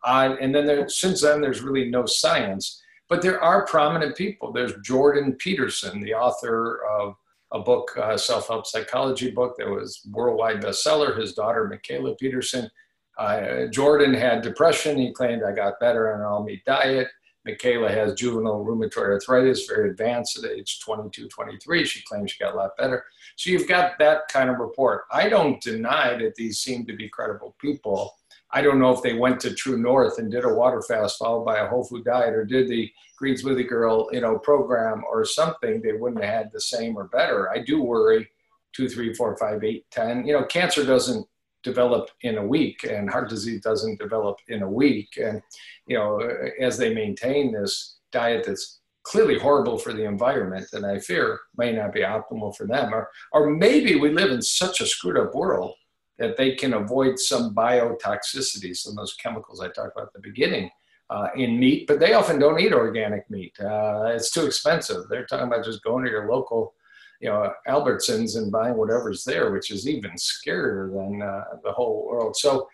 [0.06, 2.81] Uh, and then there, since then, there's really no science.
[3.12, 4.54] But there are prominent people.
[4.54, 7.18] There's Jordan Peterson, the author of
[7.52, 11.20] a book, a self-help psychology book that was worldwide bestseller.
[11.20, 12.72] His daughter, Mikhaila Peterson,
[13.18, 14.98] uh, Jordan had depression.
[14.98, 17.10] He claimed I got better on an all meat diet.
[17.46, 21.84] Mikhaila has juvenile rheumatoid arthritis, very advanced at age 22, 23.
[21.84, 23.04] She claims she got a lot better.
[23.36, 25.04] So you've got that kind of report.
[25.12, 28.14] I don't deny that these seem to be credible people.
[28.54, 31.46] I don't know if they went to True North and did a water fast followed
[31.46, 35.24] by a whole food diet or did the Green Smoothie Girl, you know, program or
[35.24, 35.82] something.
[35.82, 37.50] They wouldn't have had the same or better.
[37.50, 38.30] I do worry
[38.74, 40.26] two, three, four, five, eight, ten.
[40.26, 41.26] You know, cancer doesn't
[41.64, 45.42] develop in a week and heart disease doesn't develop in a week and
[45.86, 46.20] you know
[46.60, 51.72] as they maintain this diet that's clearly horrible for the environment and i fear may
[51.72, 55.34] not be optimal for them or or maybe we live in such a screwed up
[55.36, 55.76] world
[56.22, 60.20] that they can avoid some biotoxicity some of those chemicals i talked about at the
[60.20, 60.70] beginning
[61.10, 65.26] uh, in meat but they often don't eat organic meat uh, it's too expensive they're
[65.26, 66.74] talking about just going to your local
[67.22, 72.06] you know Albertsons and buying whatever's there, which is even scarier than uh, the whole
[72.06, 72.36] world.
[72.36, 72.68] So,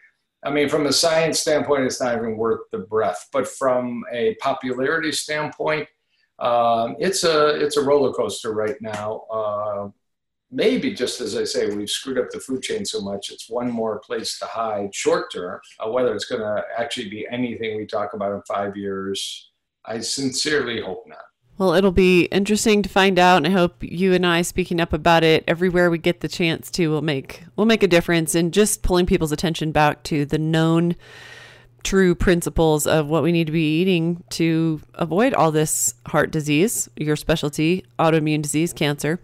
[0.43, 3.27] I mean, from a science standpoint, it's not even worth the breath.
[3.33, 5.87] But from a popularity standpoint,
[6.39, 9.91] um, it's a it's a roller coaster right now.
[10.49, 13.69] Maybe just as I say, we've screwed up the food chain so much, it's one
[13.69, 15.59] more place to hide short term.
[15.79, 19.51] Uh, whether it's going to actually be anything we talk about in five years,
[19.85, 21.19] I sincerely hope not.
[21.57, 24.93] Well, it'll be interesting to find out, and I hope you and I speaking up
[24.93, 28.51] about it everywhere we get the chance to will make will make a difference in
[28.51, 30.95] just pulling people's attention back to the known
[31.83, 36.89] true principles of what we need to be eating to avoid all this heart disease,
[36.95, 39.19] your specialty, autoimmune disease, cancer.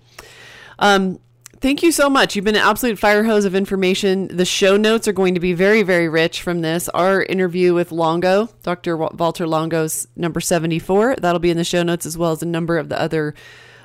[0.80, 1.20] Um,
[1.64, 2.36] Thank you so much.
[2.36, 4.28] You've been an absolute fire hose of information.
[4.28, 6.90] The show notes are going to be very, very rich from this.
[6.90, 8.98] Our interview with Longo, Dr.
[8.98, 12.78] Walter Longo's number 74, that'll be in the show notes as well as a number
[12.78, 13.34] of the other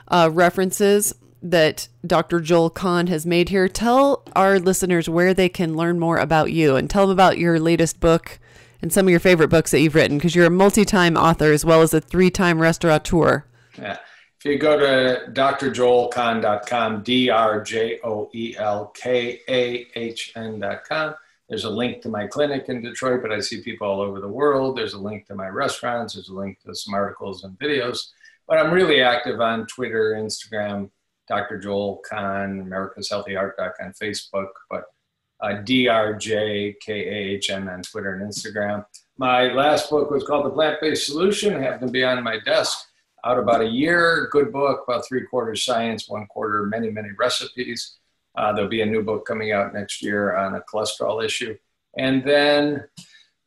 [0.08, 2.40] uh, references that Dr.
[2.40, 3.68] Joel Kahn has made here.
[3.68, 7.60] Tell our listeners where they can learn more about you and tell them about your
[7.60, 8.40] latest book
[8.82, 11.52] and some of your favorite books that you've written because you're a multi time author
[11.52, 13.44] as well as a three time restaurateur.
[13.78, 13.98] Yeah.
[14.38, 21.14] If you go to drjoelkahn.com, D R J O E L K A H N.com,
[21.48, 24.28] there's a link to my clinic in Detroit, but I see people all over the
[24.28, 24.78] world.
[24.78, 28.10] There's a link to my restaurants, there's a link to some articles and videos.
[28.46, 30.90] But I'm really active on Twitter, Instagram,
[31.26, 31.58] Dr.
[31.58, 34.84] Joel Kahn, America's Healthy Heart Doc on Facebook, but
[35.40, 38.86] uh, D R J K A H N on Twitter and Instagram
[39.16, 41.54] My last book was called The Plant Based Solution.
[41.54, 42.87] It happened to be on my desk
[43.24, 44.28] out about a year.
[44.30, 47.98] Good book, about three quarters science, one quarter many, many recipes.
[48.36, 51.56] Uh, there'll be a new book coming out next year on a cholesterol issue.
[51.96, 52.84] And then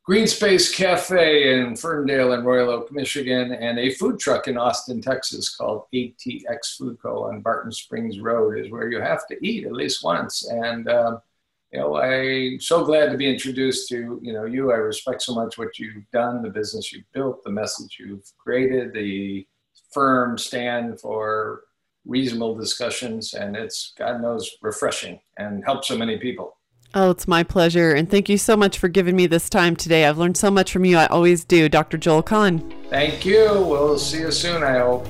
[0.04, 5.00] Green Space Cafe in Ferndale and Royal Oak, Michigan, and a food truck in Austin,
[5.00, 7.26] Texas called ATX Food Co.
[7.26, 10.46] on Barton Springs Road is where you have to eat at least once.
[10.50, 11.22] And, um,
[11.72, 14.72] you know, I'm so glad to be introduced to, you know, you.
[14.72, 18.94] I respect so much what you've done, the business you've built, the message you've created,
[18.94, 19.48] the
[19.94, 21.62] firm stand for
[22.06, 23.34] reasonable discussions.
[23.34, 26.58] And it's, God knows, refreshing and helps so many people.
[26.94, 27.94] Oh, it's my pleasure.
[27.94, 30.06] And thank you so much for giving me this time today.
[30.06, 30.98] I've learned so much from you.
[30.98, 31.70] I always do.
[31.70, 31.98] Dr.
[31.98, 32.74] Joel Kahn.
[32.90, 33.46] Thank you.
[33.46, 35.08] We'll see you soon, I hope.